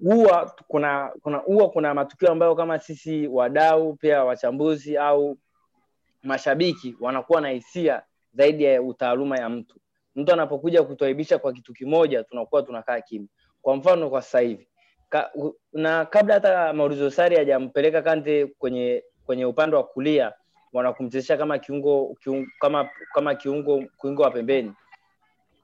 [0.03, 5.38] huwa kuna kuna huwa kuna matukio ambayo kama sisi wadau pia wachambuzi au
[6.23, 9.81] mashabiki wanakuwa na hisia zaidi ya utaaluma ya mtu.
[10.16, 13.29] Mtu anapokuja kutuaibisha kwa kitu kimoja, tunakuwa tunakaa kimya.
[13.62, 14.68] Kwa mfano kwa sasa hivi
[15.12, 15.31] ka,
[15.72, 20.33] na kabla hata Maurizio Sarri hajampeleka Kante kwenye kwenye upande wa kulia
[20.72, 24.72] wanakumchezesha kama kiungo, kiungo kama kama kiungo kiungo wa pembeni.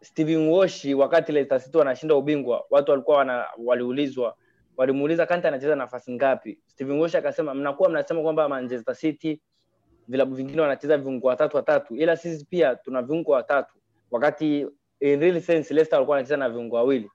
[0.01, 4.37] Steven Woshi wakati Leicester City wanashinda ubingwa, watu walikuwa wana, waliulizwa
[4.77, 6.59] walimuuliza Kante anacheza nafasi ngapi?
[6.67, 9.41] Steven Woshi akasema mnakuwa mnasema kwamba Manchester City
[10.09, 13.75] vilabu vingine wanacheza viungo watatu watatu, ila sisi pia tuna viungo watatu,
[14.11, 14.67] wakati
[15.01, 17.11] in real sense Leicester walikuwa wanacheza na viungo wawili,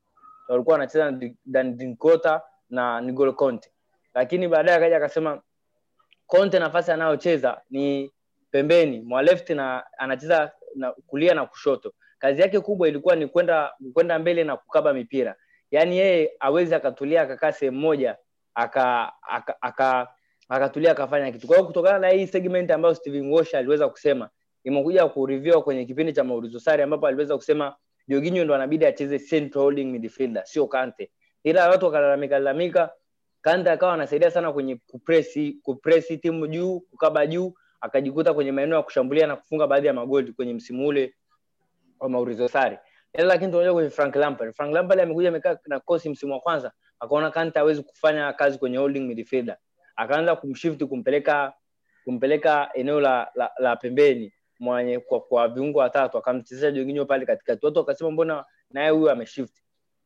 [0.47, 3.71] walikuwa wanacheza na Di- Dan Dinkota na N'Golo Conte,
[4.13, 5.41] lakini baadaye akaja akasema
[6.27, 8.13] Conte nafasi anayocheza ni
[8.51, 11.93] pembeni mwa left na anacheza na kulia na kushoto.
[12.19, 15.36] Kazi yake kubwa ilikuwa ni kwenda kwenda mbele na kukaba mipira,
[15.71, 18.17] yaani yeye awezi akatulia akakaa sehemu moja
[18.56, 20.08] aka aka, aka
[20.49, 21.47] akatulia akafanya kitu.
[21.47, 24.29] Kwa hiyo kutokana na hii segment ambayo Steven Walsh aliweza kusema
[24.63, 27.75] imekuja kuriviwa kwenye kipindi cha Maurizio Sarri ambapo aliweza kusema
[28.08, 31.12] Jorginho ndo anabidi acheze central holding midfielder, sio Kante.
[31.44, 32.92] Ila watu wakalalamika lalamika,
[33.42, 38.84] Kante akawa anasaidia sana kwenye kupresi kupresi timu juu, kukaba juu, akajikuta kwenye maeneo ya
[38.84, 41.16] kushambulia na kufunga baadhi ya magoli kwenye msimu ule
[42.00, 42.78] wa Maurizio Sarri.
[43.13, 44.54] Ila lakini tunakuja kwenye Frank Lampard.
[44.54, 48.78] Frank Lampard amekuja amekaa na kosi msimu wa kwanza, akaona Kante hawezi kufanya kazi kwenye
[48.78, 49.58] holding midfielder,
[49.96, 51.54] akaanza kumshift kumpeleka
[52.04, 57.65] kumpeleka eneo la, la, la pembeni mwenye kwa, kwa viungo watatu, akamchezesha Jorginho pale katikati.
[57.65, 59.54] Watu wakasema mbona naye huyu ameshift,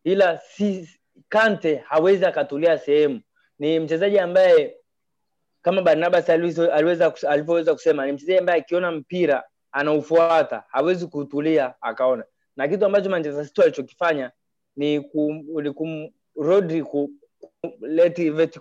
[0.04, 0.90] ila si
[1.30, 3.22] Kante hawezi akatulia sehemu.
[3.60, 4.76] Ni mchezaji ambaye
[5.62, 6.74] kama Barnabas aliweza
[7.30, 12.24] alivyoweza kusema, ni mchezaji ambaye akiona mpira anaufuata, hawezi kutulia akaona.
[12.56, 14.32] Na kitu ambacho Manchester City alichokifanya
[14.76, 15.46] ni kum,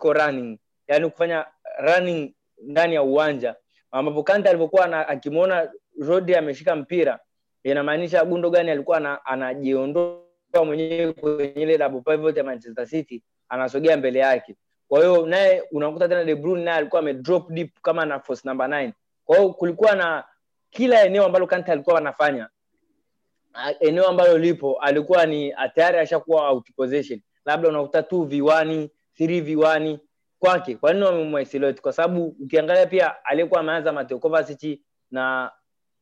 [0.02, 1.46] running, yani kufanya
[1.78, 3.54] running ndani ya uwanja
[3.90, 7.18] ambapo Kante alivyokuwa akimwona Rodri ameshika mpira
[7.64, 10.20] inamaanisha Gundogan alikuwa ana- anajiondoa
[10.64, 14.56] mwenyewe kwenye ile double pivot ya Manchester City anasogea mbele yake.
[14.88, 18.48] Kwa hiyo naye unakuta tena De Bruyne naye alikuwa ame drop deep kama na force
[18.48, 18.92] number 9.
[19.24, 20.24] Kwa hiyo kulikuwa na
[20.70, 22.48] kila eneo ambalo Kante alikuwa anafanya
[23.80, 29.98] eneo ambalo lipo alikuwa ni tayari ashakuwa out position, labda unakuta 2v1 3v1
[30.38, 30.76] kwake.
[30.76, 31.80] Kwa nini wamemwisolate?
[31.82, 34.80] Kwa sababu ukiangalia pia aliyekuwa ameanza Mateo Kovacic
[35.10, 35.52] na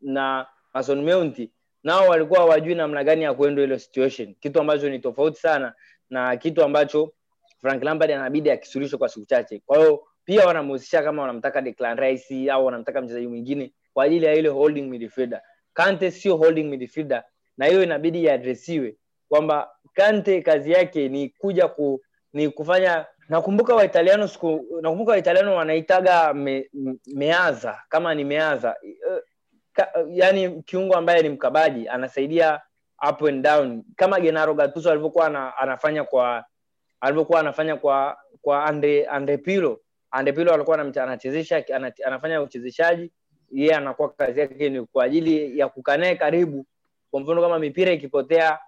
[0.04, 1.50] na Mason Mount
[1.84, 5.74] nao walikuwa hawajui namna gani ya kuenda ile situation, kitu ambacho ni tofauti sana
[6.10, 7.12] na kitu ambacho
[7.60, 9.62] Frank Lampard anabidi akisuluhishe kwa siku chache.
[9.66, 14.34] Kwa hiyo pia wanamhusisha kama wanamtaka Declan Rice au wanamtaka mchezaji mwingine kwa ajili ya
[14.34, 15.42] ile holding midfielder.
[15.72, 17.24] Kante sio holding midfielder,
[17.56, 18.96] na hiyo inabidi iadresiwe
[19.28, 22.00] kwamba Kante kazi yake ni kuja ku,
[22.32, 26.70] ni kufanya nakumbuka waitaliano siku nakumbuka waitaliano wanaitaga me,
[27.06, 29.20] meaza kama ni meaza Eh,
[30.08, 32.60] yani kiungo ambaye ni mkabaji anasaidia
[33.10, 33.84] up and down.
[33.96, 36.44] Kama Genaro Gattuso alivyokuwa ana, anafanya kwa
[37.00, 39.80] alivyokuwa anafanya kwa kwa Andre Andre Pirlo.
[40.10, 41.64] Andre Pirlo alikuwa anachezesha
[42.06, 43.12] anafanya uchezeshaji.
[43.50, 46.66] Yeye anakuwa kazi yake ni kwa ajili ya kukanae karibu.
[47.10, 48.58] Kwa mfano kama mipira ikipotea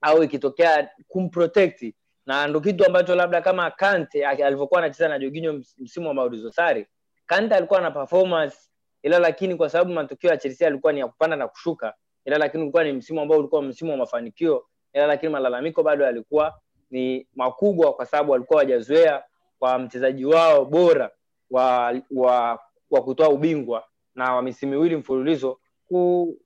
[0.00, 1.94] au ikitokea kumprotect.
[2.26, 6.86] Na ndo kitu ambacho labda kama Kante alivyokuwa anacheza na Jorginho msimu wa Sarri.
[7.26, 8.56] Kante alikuwa na performance
[9.04, 12.62] ila lakini kwa sababu matukio ya Chelsea alikuwa ni ya kupanda na kushuka ila lakini
[12.62, 16.54] ulikuwa ni msimu ambao ulikuwa msimu wa mafanikio ila lakini malalamiko bado yalikuwa
[16.90, 19.22] ni makubwa kwa sababu walikuwa wajazoea
[19.58, 21.10] kwa mchezaji wao bora
[21.50, 26.36] wa wa, wa kutoa ubingwa na wa misimu miwili mfululizo ku,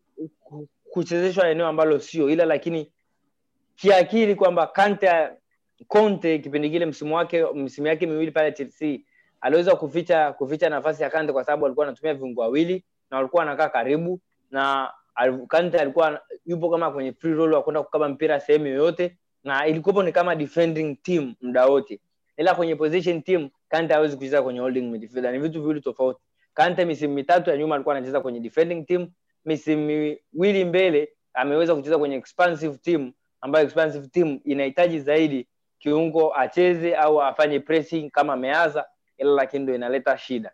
[0.41, 2.31] ku, kuchezeshwa eneo ambalo sio.
[2.31, 2.93] Ila lakini
[3.77, 5.29] kiakili kwamba Kante
[5.89, 8.99] Conte kipindi kile msimu wake msimu yake miwili pale Chelsea
[9.41, 13.69] aliweza kuficha kuficha nafasi ya Kante kwa sababu alikuwa anatumia viungo wawili na walikuwa wanakaa
[13.69, 14.21] karibu
[14.51, 14.93] na
[15.49, 17.15] Kante alikuwa yupo kama kwenye
[17.53, 22.01] wa kwenda kukaba mpira sehemu yoyote na ilikuwa ni kama defending team muda wote.
[22.37, 25.33] Ila kwenye position team Kante hawezi kucheza kwenye holding midfielder.
[25.33, 26.21] Ni vitu viwili tofauti.
[26.55, 29.09] Kante misimu mitatu ya nyuma alikuwa anacheza kwenye defending team.
[29.45, 29.87] Misimu
[30.33, 35.49] miwili mbele ameweza kucheza kwenye expansive team ambayo expansive team inahitaji zaidi
[35.79, 38.87] kiungo acheze au afanye pressing kama ameanza
[39.19, 40.53] ila lakini ndo inaleta shida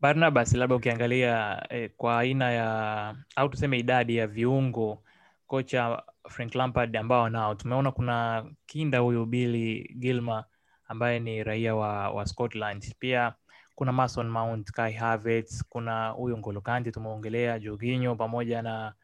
[0.00, 5.02] Barnabas, labda ukiangalia eh, kwa aina ya au tuseme idadi ya viungo
[5.46, 10.44] kocha Frank Lampard ambao nao tumeona kuna kinda huyu bili gilma
[10.88, 12.94] ambaye ni raia wa, wa Scotland.
[12.98, 13.34] Pia
[13.74, 18.94] kuna Mason Mount, Kai Havertz, kuna huyu ngolokante tumeongelea, joginyo pamoja na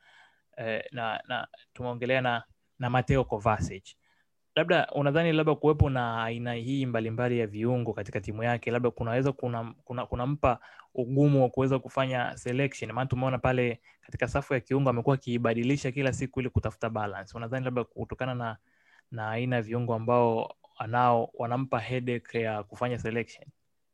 [0.56, 2.42] eh, na, na tumeongelea na,
[2.78, 3.84] na Mateo Kovacic.
[4.56, 9.32] Labda unadhani labda kuwepo na aina hii mbalimbali ya viungo katika timu yake labda kunaweza
[9.32, 10.58] kuna, kuna, kunampa
[10.94, 12.92] ugumu wa kuweza kufanya selection?
[12.92, 17.36] Maana tumeona pale katika safu ya kiungo amekuwa akiibadilisha kila siku ili kutafuta balance.
[17.36, 18.56] Unadhani labda kutokana na
[19.10, 23.48] na aina ya viungo ambao anao wanampa headache ya kufanya selection?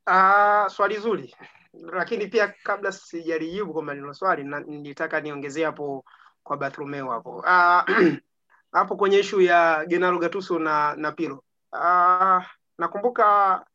[0.07, 1.35] Uh, swali zuri,
[1.73, 6.05] lakini pia kabla sijalijibu kwamba nilo swali nilitaka niongezee hapo
[6.43, 7.43] kwa Bartolomeo hapo.
[7.47, 7.85] Ah,
[8.71, 11.43] hapo kwenye ishu ya Gennaro Gattuso na na Pirlo.
[11.71, 12.43] Uh,
[12.77, 13.65] nakumbuka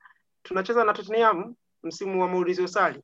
[0.42, 3.02] tunacheza na Tottenham msimu wa Maurizio Sarri.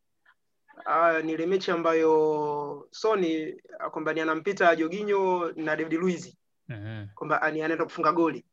[0.87, 6.35] Uh, ni ile mechi ambayo Sony ah, kwamba ni anampita Jorginho na David Luiz
[6.68, 7.09] mm-hmm.
[7.14, 8.44] kwamba anaenda kufunga goli.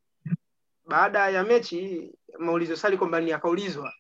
[0.86, 3.94] Baada ya mechi Maurizio Sarri kwamba ni akaulizwa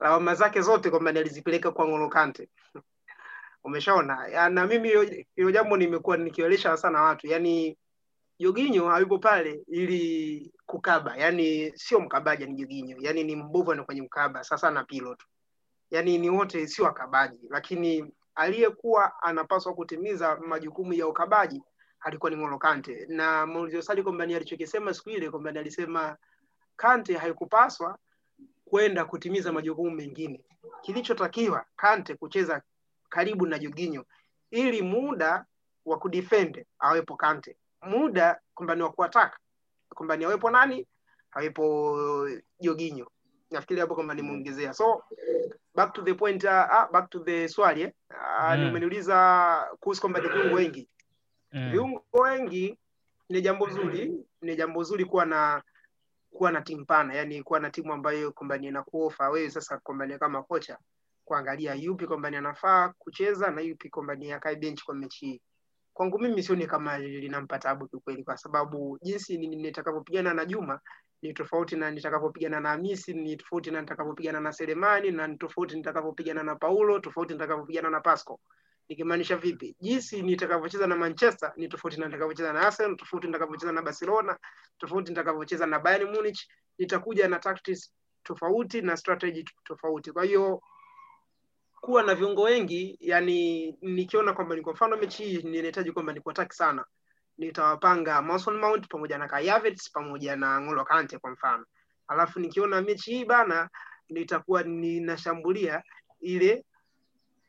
[0.00, 2.48] lawama zake zote kwamba ni alizipeleka kwa N'Golo Kante.
[3.64, 4.48] Umeshaona?
[4.48, 4.88] Na mimi
[5.36, 7.76] hilo- jambo nimekuwa nikielesha sana watu, yaani
[8.38, 14.02] Jorginho hayupo pale ili kukaba, yani sio mkabaji ni Jorginho, yani ni mbovu na kwenye
[14.02, 14.44] mkaba.
[14.44, 15.26] Sasa na Pirlo tu,
[15.90, 21.62] yaani ni wote sio wakabaji, lakini aliyekuwa anapaswa kutimiza majukumu ya ukabaji
[22.04, 26.16] alikuwa ni N'Golo Kante, na Maurizio Sarri kwamba alichokisema siku ile kwamba alisema
[26.76, 27.98] Kante haikupaswa
[28.64, 30.44] kwenda kutimiza majukumu mengine.
[30.82, 32.62] Kilichotakiwa Kante kucheza
[33.08, 34.04] karibu na Jorginho
[34.50, 35.46] ili muda
[35.84, 39.38] wa kudefend awepo Kante, muda kwamba ni wa kuwataka
[39.94, 40.86] kwamba ni awepo nani,
[41.32, 42.28] awepo
[42.60, 43.10] Jorginho.
[43.50, 44.72] Nafikiri hapo kwamba nimeongezea.
[44.72, 45.02] So
[45.74, 47.92] back to the point, uh, uh, back to the swali eh?
[48.10, 48.64] Uh, Mm.
[48.64, 50.88] nimeniuliza kuhusu kwamba ni viungo wengi
[51.52, 51.70] mm.
[51.70, 52.78] viungo wengi
[53.28, 55.62] ni jambo zuri ni jambo zuri kuwa na
[56.30, 60.42] kuwa na timu pana yani kuwa na timu ambayo kwamba inakuofa wewe sasa kwamba kama
[60.42, 60.78] kocha
[61.24, 65.40] kuangalia yupi kwamba anafaa kucheza na yupi kwamba ni akae bench kwa mechi hii
[65.94, 70.80] kwangu mimi sioni kama linampa tabu kiukweli kwa sababu jinsi nitakavyopigana na juma
[71.22, 75.76] ni tofauti na nitakavyopigana na hamisi ni tofauti na nitakavyopigana na selemani na ni tofauti
[75.76, 78.40] nitakavyopigana na paulo tofauti nitakavyopigana na pasco.
[78.88, 79.76] Nikimaanisha vipi?
[79.80, 84.38] Jinsi nitakavyocheza na manchester ni tofauti na nitakavyocheza na arsenal tofauti nitakavyocheza na barcelona
[84.78, 86.48] tofauti nitakavyocheza na bayern munich.
[86.78, 90.12] Nitakuja na tactics tofauti na strategy tofauti.
[90.12, 90.62] Kwa hiyo
[91.84, 96.20] kuwa na viungo wengi yani nikiona kwamba ni kwa mfano mechi hii ninahitaji kwamba ni
[96.20, 96.84] kuataki sana.
[97.38, 99.50] Nitawapanga Mason Mount pamoja na Kai
[99.92, 101.64] pamoja na N'Golo Kante kwa mfano.
[102.08, 103.68] Alafu nikiona mechi hii bana
[104.08, 105.82] nitakuwa ninashambulia
[106.20, 106.64] ile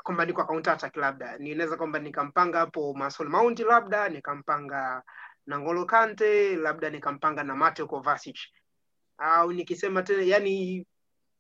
[0.04, 1.38] kwamba ni counter attack labda.
[1.38, 5.04] Ninaweza kwamba nikampanga hapo Mason Mount labda nikampanga
[5.46, 8.38] na N'Golo Kante labda nikampanga na Mateo Kovacic.
[9.18, 10.86] Au nikisema tena yani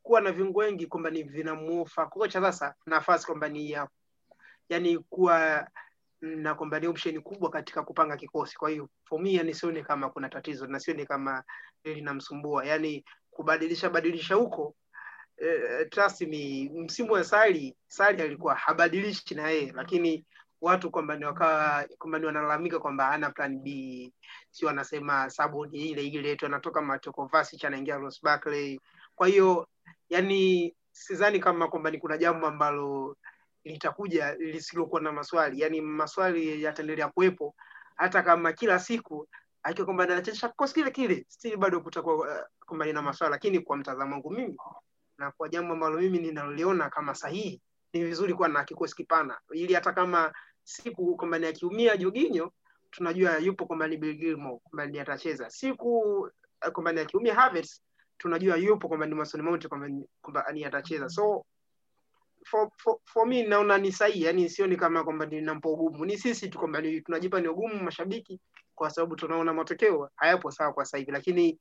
[0.05, 3.87] kuwa na viungo wengi kwamba ni vinamuofa kocha sasa nafasi kwamba ni ya
[4.69, 5.67] yani kuwa
[6.21, 8.57] na kwamba ni option kubwa katika kupanga kikosi.
[8.57, 11.43] Kwa hiyo for me yani sioni kama kuna tatizo na sioni kama
[11.83, 12.65] linamsumbua.
[12.65, 14.75] Yani kubadilisha badilisha huko
[15.37, 20.25] eh, trust me msimu wa sali sali alikuwa habadilishi na yeye lakini
[20.61, 24.13] watu kwamba ni wakawa kwamba ni wanalalamika kwamba ana plan b.
[24.51, 28.79] Si wanasema sabu ni ile ile tu anatoka Mateo Kovacic anaingia Ross Barkley.
[29.15, 29.67] Kwa hiyo
[30.09, 33.17] yani sidhani kama kwamba ni kuna jambo ambalo
[33.63, 35.59] litakuja lisilokuwa na maswali.
[35.61, 37.55] Yani maswali yataendelea kuwepo
[37.95, 39.27] hata kama kila siku
[39.63, 41.25] akiwa kwamba anachezesha kikosi kile kile.
[41.29, 44.57] Still bado kutakuwa uh, kwamba nina maswali lakini kwa mtazamo wangu mimi
[45.17, 47.61] na kwa jambo ambalo mimi ninaloliona kama sahihi
[47.93, 49.39] ni vizuri kuwa na kikosi kipana.
[49.53, 52.53] Ili hata kama siku kwamba ni akiumia Jorginho
[52.91, 55.49] tunajua yupo kwamba ni Bill kwamba ni atacheza.
[55.49, 56.29] Siku
[56.65, 57.81] eh, kwamba ni akiumia Havertz
[58.17, 59.88] tunajua yupo kwamba ni Mason Mount kwamba
[60.54, 61.10] ni- atacheza.
[61.10, 61.45] So
[62.45, 66.06] for, for, for me naona ni sahihi yani sioni kama kwamba ninampa ugumu.
[66.06, 68.39] Ni sisi tu kwamba tunajipa ni ugumu mashabiki
[68.75, 71.12] kwa sababu tunaona matokeo hayapo sawa kwa sasa hivi.
[71.12, 71.60] Lakini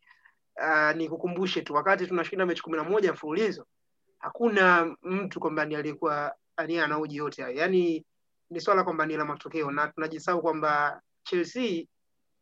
[0.60, 3.66] uh, nikukumbushe tu wakati tunashinda mechi kumi na moja mfululizo
[4.18, 7.54] hakuna mtu kwamba ni aliyekuwa ani anauji yote hayo.
[7.56, 8.04] Yani
[8.50, 11.84] ni swala kwamba ni la matokeo na tunajisahau kwamba chelsea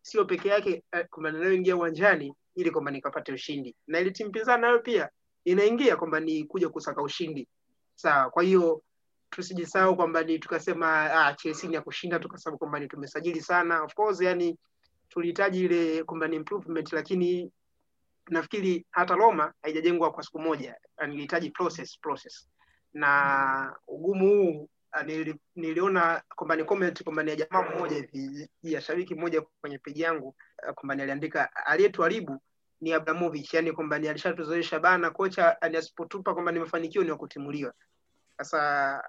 [0.02, 3.76] sio peke yake eh, kwamba inayoingia uwanjani ili kwamba nikapate ushindi.
[3.86, 5.08] Na ili timu pinzani nayo pia
[5.44, 7.48] inaingia kwamba ni kuja kusaka ushindi.
[7.94, 8.82] Sawa kwa hiyo
[9.30, 13.82] tusijisahau kwamba ni tukasema ah, chelsea ni ya kushinda tukasema kwamba ni tumesajili sana.
[13.82, 14.58] Of course yani
[15.08, 17.52] tulihitaji ile kwamba ni improvement lakini
[18.30, 22.48] nafikiri hata Roma haijajengwa kwa siku moja, nilihitaji process process,
[22.92, 28.80] na ugumu huu ah, nili, niliona kwamba ni comment kwamba ni jamaa mmoja hivi ya
[28.80, 30.36] shabiki mmoja kwenye peji yangu
[30.74, 32.42] kwamba ni aliandika aliyetuharibu
[32.80, 37.16] ni Abramovich, yani kwamba ni alishatuzoesha bana kocha yani asipotupa kwamba ni mafanikio ni wa
[37.16, 37.72] kutimuliwa.
[38.38, 39.02] Sasa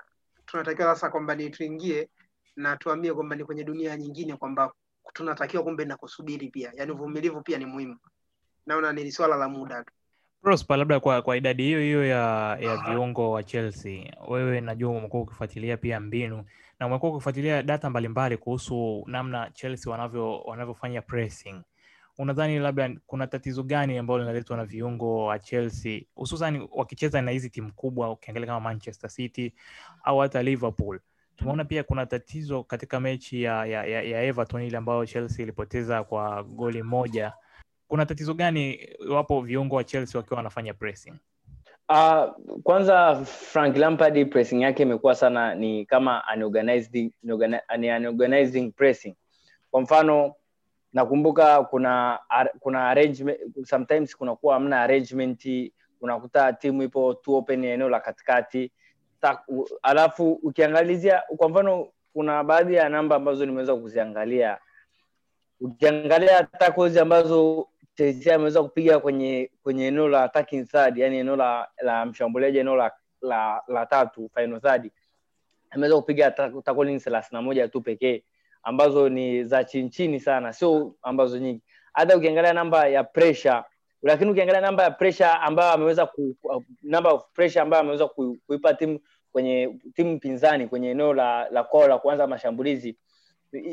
[0.46, 2.10] tunatakiwa sasa kwamba ni tuingie
[2.56, 4.72] na tuambie kwamba ni kwenye dunia nyingine kwamba
[5.13, 7.98] tunatakiwa kumbe na kusubiri pia, yani uvumilivu pia ni muhimu.
[8.66, 9.94] Naona ni swala la muda tu.
[10.42, 15.24] Prosper, labda kwa, kwa idadi hiyo hiyo ya, ya viungo wa Chelsea, wewe najua umekuwa
[15.24, 16.46] ukifuatilia pia mbinu
[16.84, 21.62] na umekuwa ukifuatilia data mbalimbali kuhusu namna Chelsea wanavyo wanavyofanya pressing.
[22.17, 27.50] Unadhani labda kuna tatizo gani ambalo linaletwa na viungo wa Chelsea hususan wakicheza na hizi
[27.50, 29.54] timu kubwa, ukiangalia kama Manchester City
[30.04, 31.00] au hata Liverpool?
[31.36, 36.04] Tumeona pia kuna tatizo katika mechi ya, ya, ya, ya Everton ile ambayo Chelsea ilipoteza
[36.04, 37.34] kwa goli moja
[37.88, 38.74] kuna tatizo gani
[39.08, 41.13] iwapo viungo wa Chelsea wakiwa wanafanya pressing?
[41.93, 42.25] Uh,
[42.63, 46.23] kwanza Frank Lampard pressing yake imekuwa sana ni kama
[47.97, 49.15] unorganizing pressing.
[49.71, 50.36] Kwa mfano
[50.93, 52.19] nakumbuka kuna
[52.60, 58.71] kuna arrangement, sometimes kunakuwa hamna arrangement, unakuta timu ipo tu open eneo la katikati
[59.21, 64.57] Ta, u, alafu ukiangalizia kwa mfano kuna baadhi ya namba ambazo nimeweza kuziangalia
[65.61, 71.68] ukiangalia tackles ambazo Chelsea ameweza kupiga kwenye kwenye eneo la attacking third, yani eneo la,
[71.82, 72.91] la mshambuliaji eneo la,
[73.22, 74.91] la, la tatu final third,
[75.70, 78.24] ameweza kupiga tackling thelathini na moja tu pekee
[78.64, 81.62] ambazo ni za chini chini sana, sio ambazo nyingi.
[81.94, 83.64] Hata ukiangalia namba ya pressure,
[84.02, 86.36] lakini ukiangalia namba ya pressure ambayo ameweza ku,
[86.84, 89.00] namba of pressure ambayo ameweza ku, kuipa timu
[89.32, 92.98] kwenye timu pinzani kwenye eneo la la kwao la kuanza mashambulizi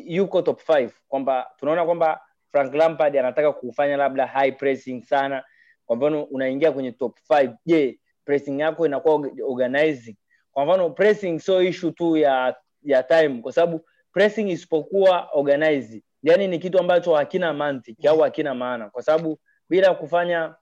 [0.04, 2.20] yuko top 5 kwamba tunaona kwamba
[2.52, 5.44] Frank Lampard anataka kufanya labda high pressing sana.
[5.86, 10.16] Kwa mfano unaingia kwenye top 5, je, pressing yako inakuwa organizing?
[10.52, 16.48] Kwa mfano pressing sio issue tu ya ya time, kwa sababu pressing isipokuwa organized yani
[16.48, 19.38] ni kitu ambacho hakina mantiki au hakina maana kwa sababu
[19.68, 20.54] bila kufanya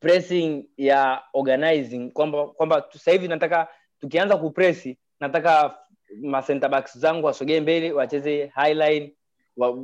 [0.00, 3.68] pressing ya organizing kwamba kwamba sasa hivi nataka
[4.00, 5.78] tukianza kupresi nataka
[6.22, 9.14] ma backs zangu wasogee mbele wacheze highline
[9.56, 9.78] wa,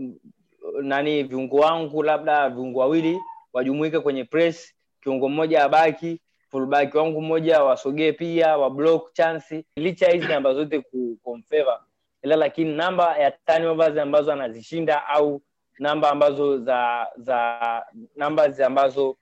[0.83, 3.21] nani viungo wangu labda viungo wawili
[3.53, 9.65] wajumuike kwenye press kiungo mmoja abaki fullback wangu mmoja wasogee pia wa block chance.
[9.77, 10.81] Licha hizi namba zote
[11.23, 11.81] kumfavor
[12.23, 15.43] ila lakini namba ya turnovers ambazo anazishinda au
[15.79, 19.17] namba ambazo za za namba ambazo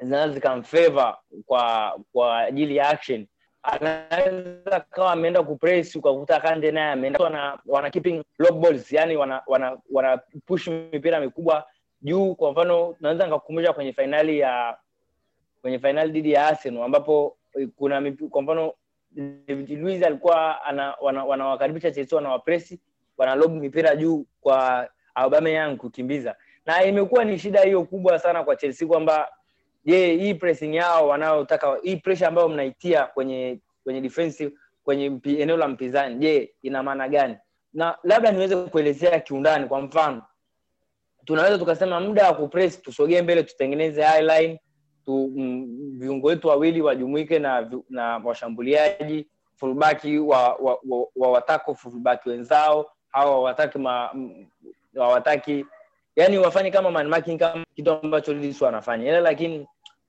[0.00, 1.16] zinaweza zikamfavor
[1.46, 3.26] kwa kwa ajili ya action
[3.62, 7.18] anaweza kawa ameenda kupress ukakuta kande naye ameenda.
[7.24, 11.66] Wana, wana keeping low balls yani wana, wana, wana push mipira mikubwa
[12.02, 12.34] juu.
[12.34, 14.76] Kwa mfano naweza nikakukumbusha kwenye fainali ya
[15.62, 17.36] kwenye fainali dhidi ya Arsenal ambapo
[17.76, 18.72] kuna kwa mfano
[19.46, 22.80] David Luiz alikuwa ana, wana, wanawakaribisha Chelsea wanawapresi
[23.18, 26.36] wanalob mipira juu kwa Aubameyang kukimbiza.
[26.66, 29.28] Na imekuwa ni shida hiyo kubwa sana kwa Chelsea kwamba
[29.84, 34.52] je hii pressing yao wanaotaka hii pressure ambayo mnaitia kwenye kwenye defensive
[34.84, 37.36] kwenye mpi, eneo la mpinzani je ina maana gani?
[37.72, 40.22] Na labda niweze kuelezea kiundani kwa mfano.
[41.24, 44.60] Tunaweza tukasema muda wa kupress tusogee mbele tutengeneze highline
[45.04, 45.66] tu mm,
[45.98, 49.26] viungo wetu wawili wajumuike na na washambuliaji
[49.56, 54.10] fullback wa, wa, wa, wa watako fullback wenzao au wawataki ma,
[54.94, 55.66] hawataki
[56.16, 59.66] yani wafanye kama man marking kama kitu ambacho Leeds wanafanya ila lakini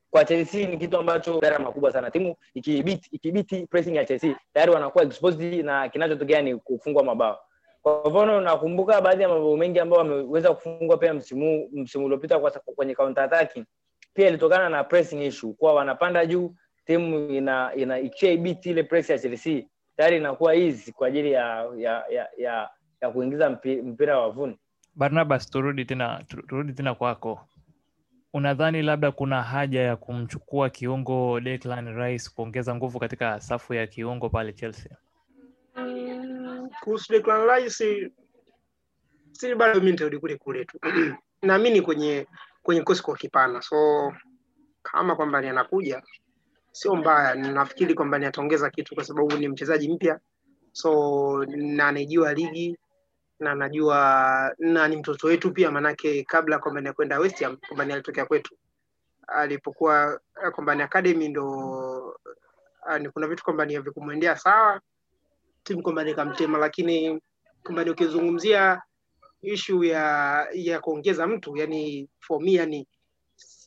[0.09, 2.11] kwa Chelsea ni kitu ambacho gharama makubwa sana.
[2.11, 7.39] Timu ikibiti ikibiti pressing ya Chelsea tayari wanakuwa exposed na kinachotokea ni kufungwa mabao.
[7.81, 12.39] Kwa mfano nakumbuka baadhi ya mabao mengi ambayo wameweza kufungwa pia msimu msimu uliopita
[12.75, 13.65] kwenye counter attacking.
[14.13, 15.53] Pia ilitokana na pressing issue.
[15.53, 19.63] Kwa wanapanda juu timu ina ina ikibiti ile press ya Chelsea
[19.97, 22.69] tayari inakuwa easy kwa ajili ya ya ya, ya,
[23.01, 23.49] ya kuingiza
[23.83, 24.57] mpira wavuni
[24.95, 27.39] Barnabas, turudi tena turudi tena kwako.
[28.33, 34.29] Unadhani labda kuna haja ya kumchukua kiungo Declan Rice kuongeza nguvu katika safu ya kiungo
[34.29, 34.97] pale Chelsea?
[35.75, 38.11] Mm, kuhusu Declan Rice
[39.31, 40.79] si bado mimi nitarudi kule kule tu.
[41.41, 42.27] Naamini kwenye
[42.63, 44.13] kwenye kosi kwa kipana, so
[44.83, 46.01] kama kwamba ni anakuja
[46.71, 50.19] sio mbaya, nafikiri kwamba ni ataongeza kitu kwa sababu ni mchezaji mpya,
[50.71, 52.77] so na anaijua ligi
[53.43, 57.85] na anajua na ni mtoto wetu pia, manake kabla Kombani ya kwenda West Ham kwamba
[57.85, 58.57] ni alitokea kwetu,
[59.27, 60.19] alipokuwa
[60.55, 62.19] Kombani ni academy ndo
[62.99, 64.81] ni kuna vitu kwamba ni havikumwendea sawa
[65.63, 66.57] timu kwamba ikamtema.
[66.57, 67.21] lakini
[67.63, 68.81] Kombani ukizungumzia
[69.41, 72.87] ishu ya ya kuongeza mtu yani for me yani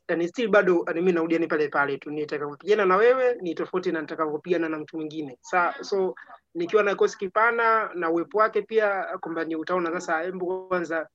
[0.09, 4.01] yani still bado mimi narudia ni pale pale tu nitakavyopigana na wewe ni tofauti na
[4.01, 5.39] nitakavyopigana na mtu mwingine.
[5.41, 6.15] Sa so
[6.55, 11.09] nikiwa na kikosi kipana na uwepo wake pia kwamba ni utaona sasa hebu kwanza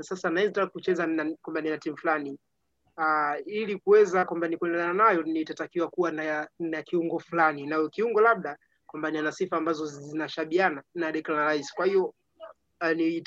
[0.00, 1.08] sasa naweza kucheza
[1.42, 2.38] kwamba na timu fulani.
[2.96, 7.66] Uh, ili kuweza kwamba ni kuendana nayo nitatakiwa kuwa na, na kiungo fulani.
[7.66, 11.72] Na kiungo labda kwamba ana sifa ambazo zinashabiana na Declan Rice.
[11.76, 12.04] Kwa hiyo
[12.80, 13.22] uh, ni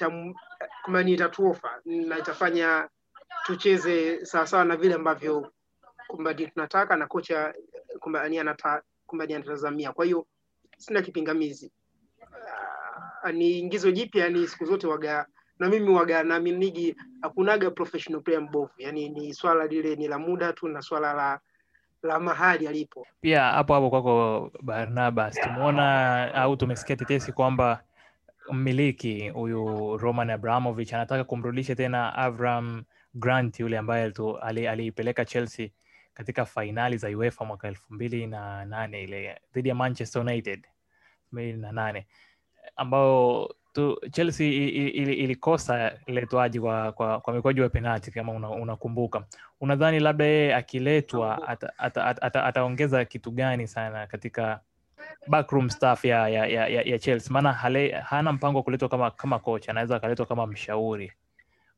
[0.84, 2.90] kwamba ni itatuofa na itafanya
[3.46, 5.52] tucheze sawasawa na vile ambavyo
[6.08, 7.54] kumbadi tunataka na kocha
[8.00, 8.82] kumbani anata
[9.22, 9.92] anatazamia.
[9.92, 10.28] Kwa hiyo
[10.78, 11.72] sina kipingamizi.
[13.24, 15.26] Uh, ni ingizo jipya, ni siku zote waga
[15.60, 20.54] na mimi waga naaminigi hakunaga professional player mbovu, yani ni swala lile ni la muda
[20.54, 21.40] tu na swala la
[22.04, 23.08] la mahali alipo.
[23.22, 27.84] Pia hapo hapo kwako Barnabas, tumeona au tumesikia tetesi kwamba
[28.52, 32.84] mmiliki huyu Roman Abramovich anataka kumrudisha tena Avram
[33.14, 34.12] Grant yule ambaye
[34.70, 35.70] aliipeleka Chelsea
[36.14, 40.68] katika fainali za UEFA mwaka elfu mbili na nane ile dhidi ya Manchester United
[41.32, 42.08] mbili na nane
[42.76, 49.18] ambayo tu Chelsea ilikosa letwaji kwa, kwa, kwa mikwaju ya penalti kama unakumbuka.
[49.20, 49.28] Una
[49.60, 54.60] unadhani labda yeye akiletwa ataongeza ata, ata, ata, kitu gani sana katika
[55.28, 57.34] backroom staff ya, ya, ya, ya, Chelsea?
[57.34, 57.54] Maana
[58.06, 61.12] hana mpango wa kuletwa kama, kama kocha, anaweza akaletwa kama mshauri.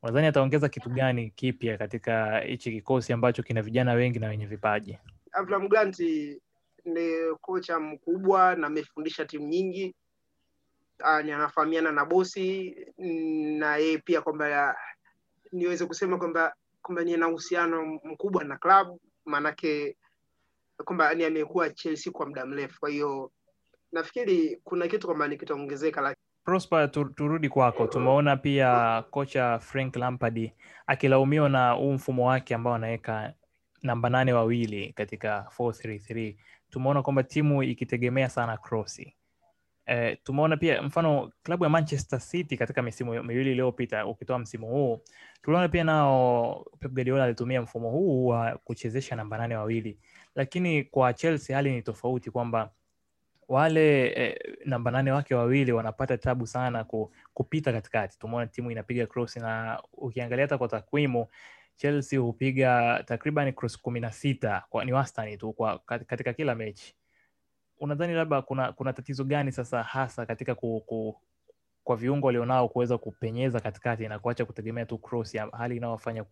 [0.06, 4.98] Unadhani ataongeza kitu gani kipya katika hichi kikosi ambacho kina vijana wengi na wenye vipaji?
[5.32, 5.70] Avram
[6.86, 9.96] ni kocha mkubwa na amefundisha timu nyingi
[11.00, 12.76] anafahamiana na bosi
[13.60, 14.76] na yeye pia kwamba
[15.52, 19.98] niweze kusema kwamba kwamba nina uhusiano mkubwa na klabu maanake
[20.86, 22.80] kwamba ni amekuwa Chelsea kwa muda mrefu.
[22.80, 23.32] Kwa hiyo
[23.92, 26.16] nafikiri kuna kitu kwamba ni kitaongezeka.
[26.46, 27.88] Prosper, turudi kwako.
[27.88, 30.52] Tumeona pia kocha Frank Lampard
[30.88, 33.34] akilaumiwa na huu mfumo wake ambao anaweka
[33.84, 36.36] namba nane wawili katika 433.
[36.70, 39.14] Tumeona kwamba timu ikitegemea sana krosi
[39.88, 45.02] E, tumeona pia mfano klabu ya Manchester City katika misimu miwili iliyopita, ukitoa msimu huu,
[45.42, 50.00] tuliona pia nao Pep Guardiola alitumia mfumo huu wa kuchezesha namba nane wawili,
[50.36, 52.72] lakini kwa Chelsea hali ni tofauti kwamba
[53.48, 58.20] wale eh, namba nane wake wawili wanapata tabu sana ku, kupita katikati.
[58.20, 61.28] Tumeona timu inapiga cross na ukiangalia hata kwa takwimu
[61.76, 66.96] Chelsea hupiga takriban cross kumi na sita kwa ni wastani tu kwa katika kila mechi.
[67.80, 71.22] Unadhani labda kuna kuna tatizo gani sasa hasa katika ku, ku,
[71.84, 76.24] kwa viungo walionao kuweza kupenyeza katikati na kuacha kutegemea tu cross hali inayowafanya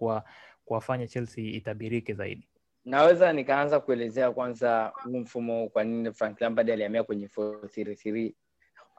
[0.65, 2.47] kuwafanya Chelsea itabirike zaidi?
[2.85, 8.33] Naweza nikaanza kuelezea kwanza huu mfumo kwa nini frank lampard alihamia kwenye 433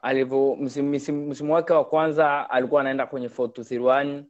[0.01, 4.23] alivyo msimu, wake wa kwanza alikuwa anaenda kwenye 4231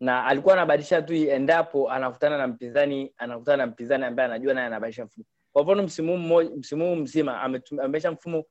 [0.00, 5.04] na alikuwa anabadilisha tu endapo anakutana na mpinzani anakutana na mpinzani ambaye anajua naye anabadilisha
[5.04, 5.24] mfumo.
[5.52, 6.50] Kwa mfano msimu mmoja
[6.96, 8.44] mzima amebadilisha mfumo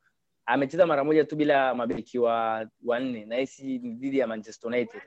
[0.46, 5.00] amecheza mara moja tu bila mabeki wa wanne na hisi dhidi ya manchester united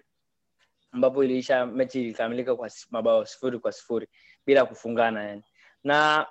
[0.94, 4.08] ambapo iliisha mechi ilikamilika kwa mabao sifuri kwa sifuri
[4.46, 5.44] bila kufungana yani.
[5.84, 6.28] Na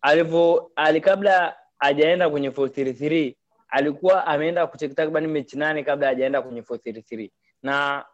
[0.00, 3.34] alivyo ali kabla hajaenda kwenye 433
[3.68, 7.30] alikuwa ameenda kucheki takriban mechi nane kabla hajaenda kwenye 433
[7.62, 8.04] na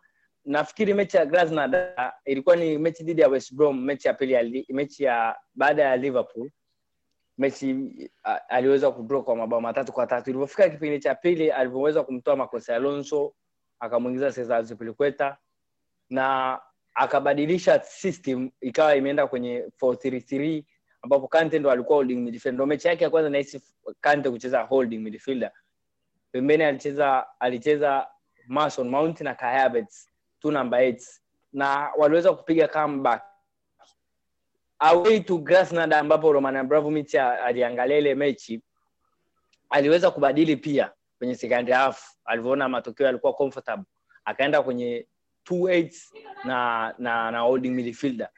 [0.45, 4.65] nafikiri mechi ya Krasnodar ilikuwa ni mechi dhidi ya West Brom mechi ya pili ya
[4.69, 6.51] mechi ya baada ya Liverpool
[7.39, 7.77] mechi
[8.49, 10.31] aliweza kudraw kwa mabao matatu kwa tatu.
[10.31, 13.35] Ilipofika kipindi cha pili alivyoweza kumtoa makosa Alonso
[13.81, 15.37] akamwingiza Cesar Azpilicueta
[16.11, 16.59] na
[16.95, 20.65] akabadilisha system ikawa imeenda kwenye 433
[21.03, 22.53] ambapo Kante ndo alikuwa holding midfielder.
[22.55, 23.63] Ndo mechi yake ya kwanza nahisi
[24.01, 25.53] Kante kucheza holding midfielder.
[26.33, 28.07] Pembeni alicheza alicheza
[28.47, 29.85] Mason Mount na Kai
[30.41, 31.01] two number 8
[31.53, 33.23] na waliweza kupiga comeback
[34.79, 38.63] away to Krasnodar ambapo Roman Abramovich aliangalia ile mechi
[39.71, 43.85] aliweza kubadili pia kwenye second half alivyoona matokeo yalikuwa comfortable
[44.25, 45.07] akaenda kwenye
[45.47, 45.69] two
[46.45, 48.29] na na na holding midfielder.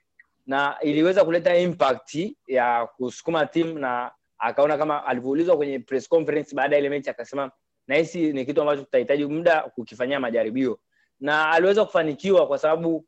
[0.46, 6.76] Na iliweza kuleta impact ya kusukuma timu na akaona kama alivyoulizwa kwenye press conference baada
[6.76, 7.50] ya ile mechi akasema
[7.86, 10.78] nahisi ni kitu ambacho tutahitaji muda kukifanyia majaribio.
[11.20, 13.04] Na aliweza kufanikiwa kwa sababu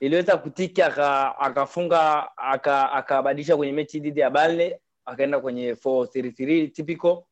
[0.00, 7.22] iliweza kutiki akafunga aka akabadilisha kwenye mechi dhidi ya Burnley akaenda kwenye 433 typical.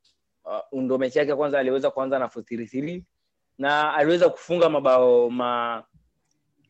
[0.72, 3.02] Uh, ndo mechi yake kwanza aliweza kuanza na 433
[3.58, 5.84] na aliweza kufunga mabao ma,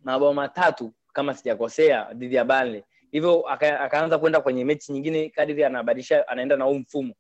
[0.04, 2.82] mabao matatu kama sijakosea dhidi ya Burnley
[3.12, 7.14] hivyo aka, akaanza kwenda kwenye mechi nyingine kadiri anabadilisha anaenda na huu mfumo.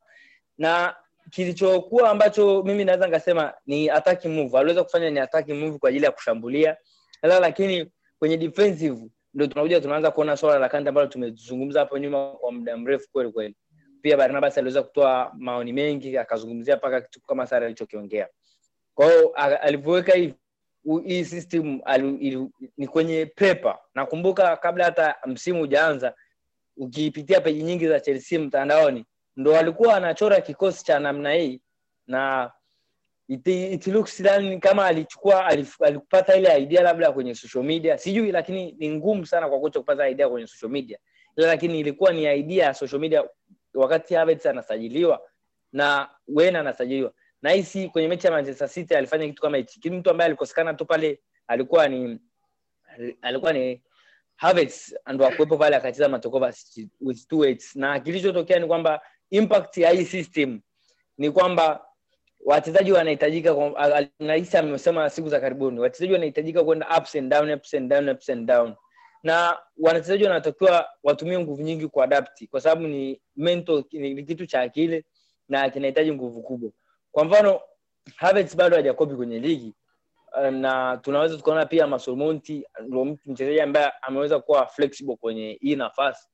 [0.58, 0.96] Na
[1.30, 4.58] kilichokuwa ambacho mimi naweza nikasema ni attacking move.
[4.58, 6.76] Aliweza kufanya ni attacking move kwa ajili ya kushambulia.
[7.22, 12.30] Hala, lakini kwenye defensive ndio tunakuja tunaanza kuona swala la Kante ambalo tumezungumza hapo nyuma
[12.30, 13.56] kwa muda mrefu kweli kweli.
[14.02, 18.28] Pia Barnabas aliweza kutoa maoni mengi akazungumzia mpaka kitu kama sare alichokiongea.
[18.94, 19.28] Kwa hiyo
[19.62, 20.34] alivyoweka hivi
[21.04, 26.14] hii system alu, ilu, ni kwenye pepa nakumbuka kabla hata msimu ujaanza
[26.76, 29.04] ukipitia peji nyingi za Chelsea mtandaoni
[29.36, 31.60] ndo alikuwa anachora kikosi cha namna hii
[32.06, 32.50] na
[33.28, 35.46] it, it looks yani kama alichukua
[35.80, 37.98] alipata ile idea labda kwenye social media.
[37.98, 40.98] Sijui lakini ni ngumu sana kwa kocha kupata idea kwenye social media.
[41.36, 43.24] Ila lakini ilikuwa ni idea ya social media
[43.74, 45.20] wakati anasajiliwa
[45.72, 47.12] na Werner anasajiliwa
[47.42, 49.90] na hisi kwenye mechi ya Manchester City alifanya kitu kama hichi.
[49.90, 52.18] Mtu ambaye alikosekana tu pale alikuwa ni
[53.22, 53.82] alikuwa ni
[54.36, 56.52] Havertz ndo akuwepo pale akacheza matokova
[57.00, 57.76] with two eights.
[57.76, 60.60] Na kilichotokea ni kwamba impact ya hii system
[61.18, 61.84] ni kwamba
[62.44, 63.54] wachezaji wanahitajika
[64.18, 68.30] nahisi amesema siku za karibuni wachezaji wanahitajika kwenda ups and down ups and down ups
[68.30, 68.74] and down.
[69.22, 75.04] Na wanachezaji wanatakiwa watumie nguvu nyingi kuadapti kwa sababu ni mental ni kitu cha akili
[75.48, 76.70] na kinahitaji nguvu kubwa
[77.18, 77.60] kwa mfano
[78.16, 79.74] Havertz bado hajakopi kwenye ligi
[80.50, 86.28] na tunaweza tukaona pia Masolmonti ndio mchezaji ambaye ameweza kuwa flexible kwenye hii nafasi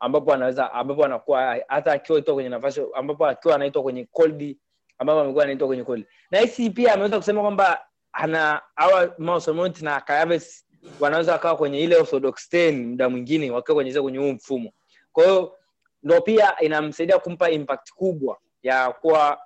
[0.00, 4.56] ambapo anaweza ambapo anakuwa hata akiwa itoa kwenye nafasi ambapo akiwa anaitwa kwenye cold
[4.98, 6.06] ambapo amekuwa anaitwa kwenye cold.
[6.30, 7.80] Na hisi pia ameweza kusema kwamba
[8.12, 10.66] ana hawa Masolmonti na Kayaves
[11.00, 14.72] wanaweza wakawa kwenye ile orthodox 10 muda mwingine wakiwa kwenye kwenye huu mfumo.
[15.12, 15.56] Kwa hiyo
[16.02, 19.38] ndo pia inamsaidia kumpa impact kubwa ya kuwa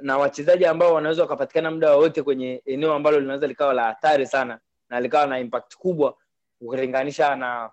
[0.00, 4.58] na wachezaji ambao wanaweza wakapatikana muda wowote kwenye eneo ambalo linaweza likawa la hatari sana
[4.88, 6.16] na likawa na impact kubwa
[6.60, 7.70] ukilinganisha na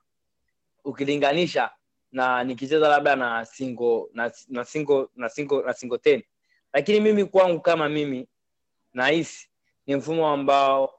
[0.84, 1.70] ukilinganisha
[2.12, 6.24] na nikicheza labda na single na, na single na single na single ten.
[6.74, 8.28] Lakini mimi kwangu kama mimi
[8.94, 9.50] nahisi
[9.88, 10.94] ni mfumo ambao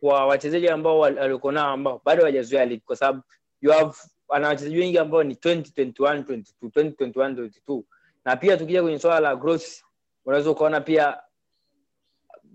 [0.00, 3.22] kwa wachezaji ambao walikuwa nao ambao bado hawajazoea ligi kwa sababu
[3.62, 3.96] you have
[4.28, 7.82] ana wachezaji wengi ambao ni 2021 22 2021 22
[8.24, 9.82] na pia tukija kwenye swala la growth
[10.24, 11.20] unaweza ukaona pia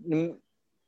[0.06, 0.36] ni,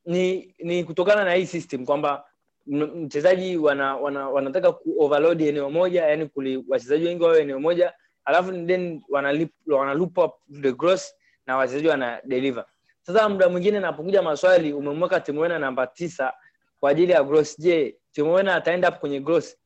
[0.05, 2.25] ni, ni kutokana na hii system kwamba
[2.67, 6.29] mchezaji wana, wana, wanataka ku overload eneo moja yani
[6.67, 7.93] wachezaji wengi wawe eneo moja
[8.25, 11.15] alafu then wana, wana loop up the gross
[11.45, 12.65] na wachezaji wana deliver.
[13.01, 16.33] Sasa muda mwingine napokuja maswali umemweka timuena namba tisa
[16.79, 19.57] kwa ajili ya gross je timuena ataenda hapo kwenye gross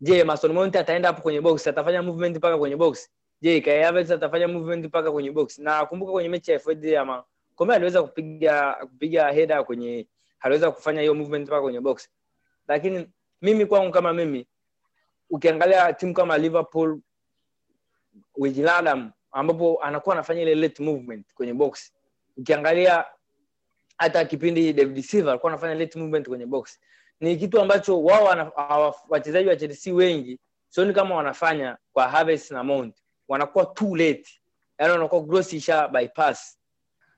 [0.00, 1.66] je mason mount ataenda hapo kwenye box?
[1.66, 3.10] Atafanya movement mpaka kwenye box
[3.40, 5.58] je Kai atafanya movement mpaka kwenye box.
[5.58, 7.24] Na kumbuka kwenye mechi ya FD ama
[7.54, 10.06] Kombe aliweza kupiga kupiga header kwenye
[10.40, 12.08] aliweza kufanya hiyo movement mpaka kwenye box.
[12.68, 13.10] Lakini
[13.42, 14.46] mimi kwangu kama mimi
[15.30, 17.00] ukiangalia timu kama Liverpool
[18.36, 21.92] Wijnaldum ambapo anakuwa anafanya ile late movement kwenye box.
[22.36, 23.04] Ukiangalia
[23.98, 26.80] hata kipindi David Silva alikuwa anafanya late movement kwenye box.
[27.20, 30.38] Ni kitu ambacho wao wachezaji wa Chelsea wengi
[30.68, 32.96] sioni kama wanafanya kwa Havertz na Mount
[33.30, 34.24] wanakuwa too late
[34.78, 36.58] yani wanakuwa gross isha bypass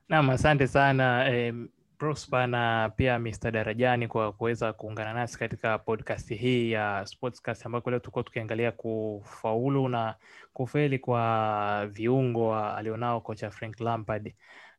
[0.09, 1.53] nam asante sana eh,
[2.47, 3.51] na pia Mr.
[3.51, 9.89] Darajani kwa kuweza kuungana nasi katika podcast hii ya Sportscast ambako leo tulikuwa tukiangalia kufaulu
[9.89, 10.15] na
[10.53, 14.33] kufeli kwa viungo alionao kocha Frank Lampard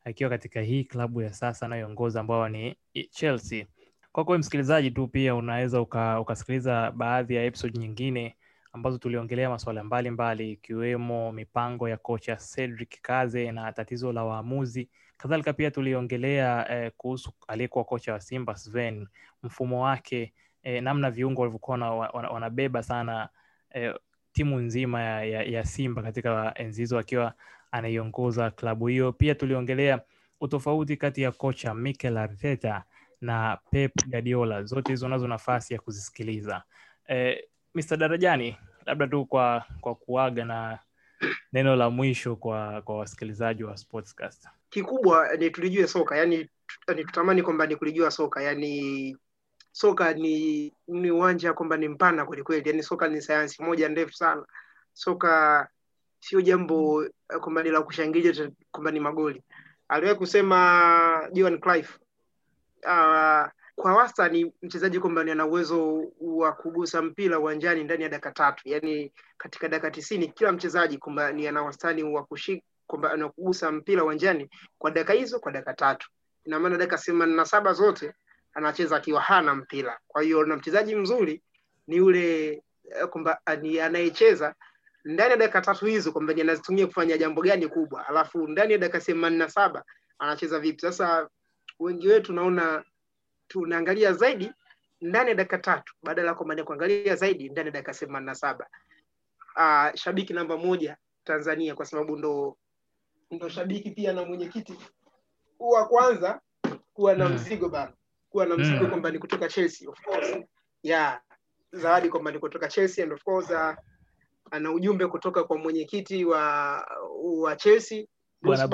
[0.04, 2.76] akiwa katika hii klabu ya sasa anayoongoza ambao ni
[3.10, 3.66] Chelsea.
[4.12, 8.36] Kwako msikilizaji tu pia unaweza uka, ukasikiliza baadhi ya episode nyingine
[8.74, 15.52] ambazo tuliongelea masuala mbalimbali ikiwemo mipango ya kocha Cedric Kaze na tatizo la waamuzi kadhalika
[15.52, 19.06] pia tuliongelea eh, kuhusu aliyekuwa kocha wa Simba Sven,
[19.42, 23.28] mfumo wake eh, namna viungo walivyokuwa wana- wana- wanabeba sana
[23.70, 23.94] eh,
[24.32, 27.34] timu nzima ya, ya, ya Simba katika enzi hizo akiwa
[27.70, 29.12] anaiongoza klabu hiyo.
[29.12, 30.00] Pia tuliongelea
[30.40, 32.84] utofauti kati ya kocha Mikel Arteta
[33.20, 34.62] na Pep Guardiola.
[34.62, 36.62] Zote hizo nazo nafasi ya kuzisikiliza.
[37.06, 37.38] Eh,
[37.74, 37.96] Mr.
[37.96, 38.56] Darajani,
[38.86, 40.78] labda tu kwa kwa kuaga na
[41.52, 44.48] neno la mwisho kwa kwa wasikilizaji wa Sportscast.
[44.70, 46.50] kikubwa ni tulijue soka yani
[46.96, 49.16] ni tutamani kwamba ni kulijua soka yani
[49.72, 54.46] soka ni ni uwanja kwamba ni mpana kwelikweli yani soka ni sayansi moja ndefu sana
[54.92, 55.68] soka
[56.20, 57.10] sio jambo eh,
[57.40, 59.42] kwamba ni la kushangilia kwamba ni magoli
[59.88, 61.98] aliwahi kusema Johan Cruyff
[62.86, 63.46] uh,
[63.76, 69.12] kwa wastani mchezaji kwamba ana uwezo wa kugusa mpira uwanjani ndani ya dakika tatu yani
[69.38, 74.50] katika dakika tisini kila mchezaji kwamba ni ana wastani wa kushika kwamba anakugusa mpira uwanjani
[74.78, 76.10] kwa dakika hizo kwa dakika tatu.
[76.44, 78.14] Ina maana dakika themanini na saba zote
[78.54, 79.98] anacheza akiwa hana mpira.
[80.08, 81.42] Kwa hiyo na mchezaji mzuri
[81.86, 82.52] ni yule
[82.90, 84.54] eh, kwamba anayecheza
[85.04, 89.00] ndani ya dakika tatu hizo kwamba anazitumia kufanya jambo gani kubwa alafu ndani ya dakika
[89.00, 89.84] themanini na saba
[90.18, 90.80] anacheza vipi.
[90.80, 91.28] Sasa
[91.78, 92.84] wengi wetu naona
[93.48, 94.52] tunaangalia zaidi
[95.00, 98.66] ndani ya dakika tatu badala ya kwamba kuangalia zaidi ndani ya dakika themanini na saba
[99.56, 102.56] uh, shabiki namba moja tanzania kwa sababu ndo
[103.30, 104.78] ndo shabiki pia na mwenyekiti
[105.58, 106.40] wa kwanza
[106.94, 107.34] kuwa na Mm.
[107.34, 107.92] mzigo bana
[108.30, 108.88] kuwa na mzigo Mm.
[108.88, 110.36] kwamba ni kutoka chelsea of course
[110.82, 111.20] yeah
[111.72, 113.74] zawadi kwamba ni kutoka chelsea and of course uh,
[114.50, 116.40] ana ujumbe kutoka kwa mwenyekiti wa
[117.22, 118.06] wa chelsea
[118.44, 118.68] Bwana-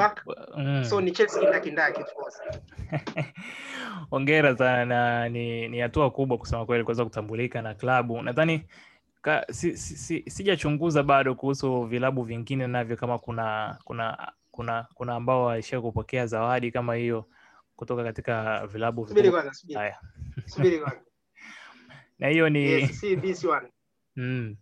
[0.57, 0.85] mm.
[0.85, 2.41] so ni chelsea kindakindaki of course
[4.11, 4.85] Hongera sana.
[4.85, 8.23] Na ni, ni hatua kubwa kusema kweli kuweza kutambulika na klabu.
[8.23, 8.63] Nadhani
[9.51, 15.45] si, si, si, sijachunguza bado kuhusu vilabu vingine navyo kama kuna kuna kuna kuna ambao
[15.45, 17.25] waishia kupokea zawadi kama hiyo
[17.77, 19.05] kutoka katika vilabu
[19.79, 19.99] Haya.
[22.19, 23.05] Na hiyo ni yes
[24.17, 24.57] mm,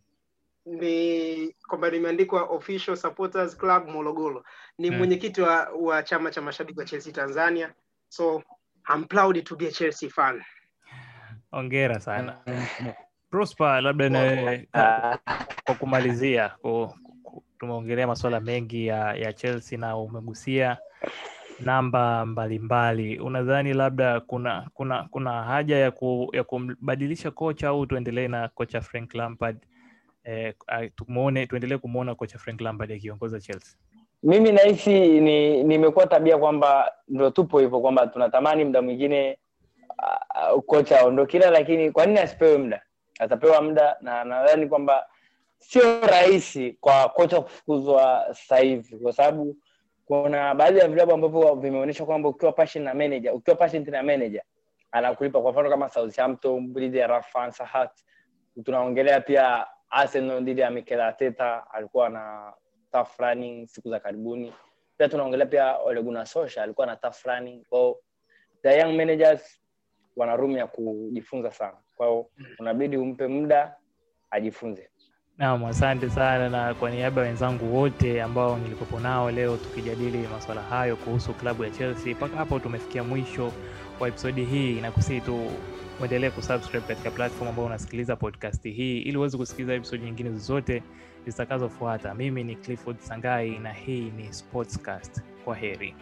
[0.69, 4.45] ni kwamba limeandikwa official supporters club morogoro
[4.79, 4.97] ni Mm.
[4.97, 7.73] mwenyekiti wa, wa chama cha mashabiki wa chelsea tanzania
[8.09, 8.43] so
[8.95, 10.43] I'm proud to be a chelsea fan
[11.53, 12.39] Ongera sana.
[13.31, 14.59] Prosper, labda na
[15.65, 16.91] kwa kumalizia ku-
[17.23, 20.79] ku- tumeongelea masuala mengi ya, ya Chelsea na umegusia
[21.59, 23.19] namba mbalimbali.
[23.19, 28.81] Unadhani labda kuna kuna kuna haja ya, ku, ya kumbadilisha kocha au tuendelee na kocha
[28.81, 29.59] Frank Lampard
[30.29, 30.55] eh,
[30.97, 33.79] tumuone tuendelee kumwona kocha Frank Lampard akiongoza Chelsea?
[34.23, 39.39] mimi nahisi ni nimekuwa tabia kwamba ndo tupo hivyo kwamba tunatamani muda mwingine
[40.55, 42.83] uh, kocha aondokila lakini kwa nini asipewe muda?
[43.19, 45.07] Atapewa muda na nadhani kwamba
[45.59, 49.57] sio rahisi kwa kocha kufukuzwa sasa hivi kwa sababu
[50.05, 54.43] kuna baadhi ya vilabu ambavyo vimeonyesha kwamba ukiwa passion na manager ukiwa passion na manager
[54.93, 55.41] anakulipa.
[55.43, 56.75] Kwa mfano kama Southampton
[57.51, 57.91] Sahat
[58.65, 62.53] tunaongelea pia Arsenal dhidi ya Mikel Arteta alikuwa na
[62.93, 64.53] tough running siku za karibuni.
[64.99, 67.65] Pia tunaongelea pia Ole Gunnar Solskjaer alikuwa na tough running.
[67.69, 67.97] Kwao
[68.63, 69.61] the young managers
[70.17, 71.77] wana room ya kujifunza sana.
[71.97, 73.77] Kwao unabidi umpe muda
[74.31, 74.91] ajifunze.
[75.39, 80.63] Naam, asante sana, na kwa niaba ya wenzangu wote ambao nilikuwepo nao leo tukijadili masuala
[80.63, 83.53] hayo kuhusu klabu ya Chelsea, mpaka hapo tumefikia mwisho
[84.01, 85.51] wa episodi hii, na kusii tu
[86.01, 90.83] uendelee kusubscribe katika platform ambayo unasikiliza podcast hii ili uweze kusikiliza episode nyingine zozote
[91.27, 92.15] zitakazofuata.
[92.15, 95.23] Mimi ni Clifford Sangai na hii ni Sportscast.
[95.45, 95.95] Kwa heri.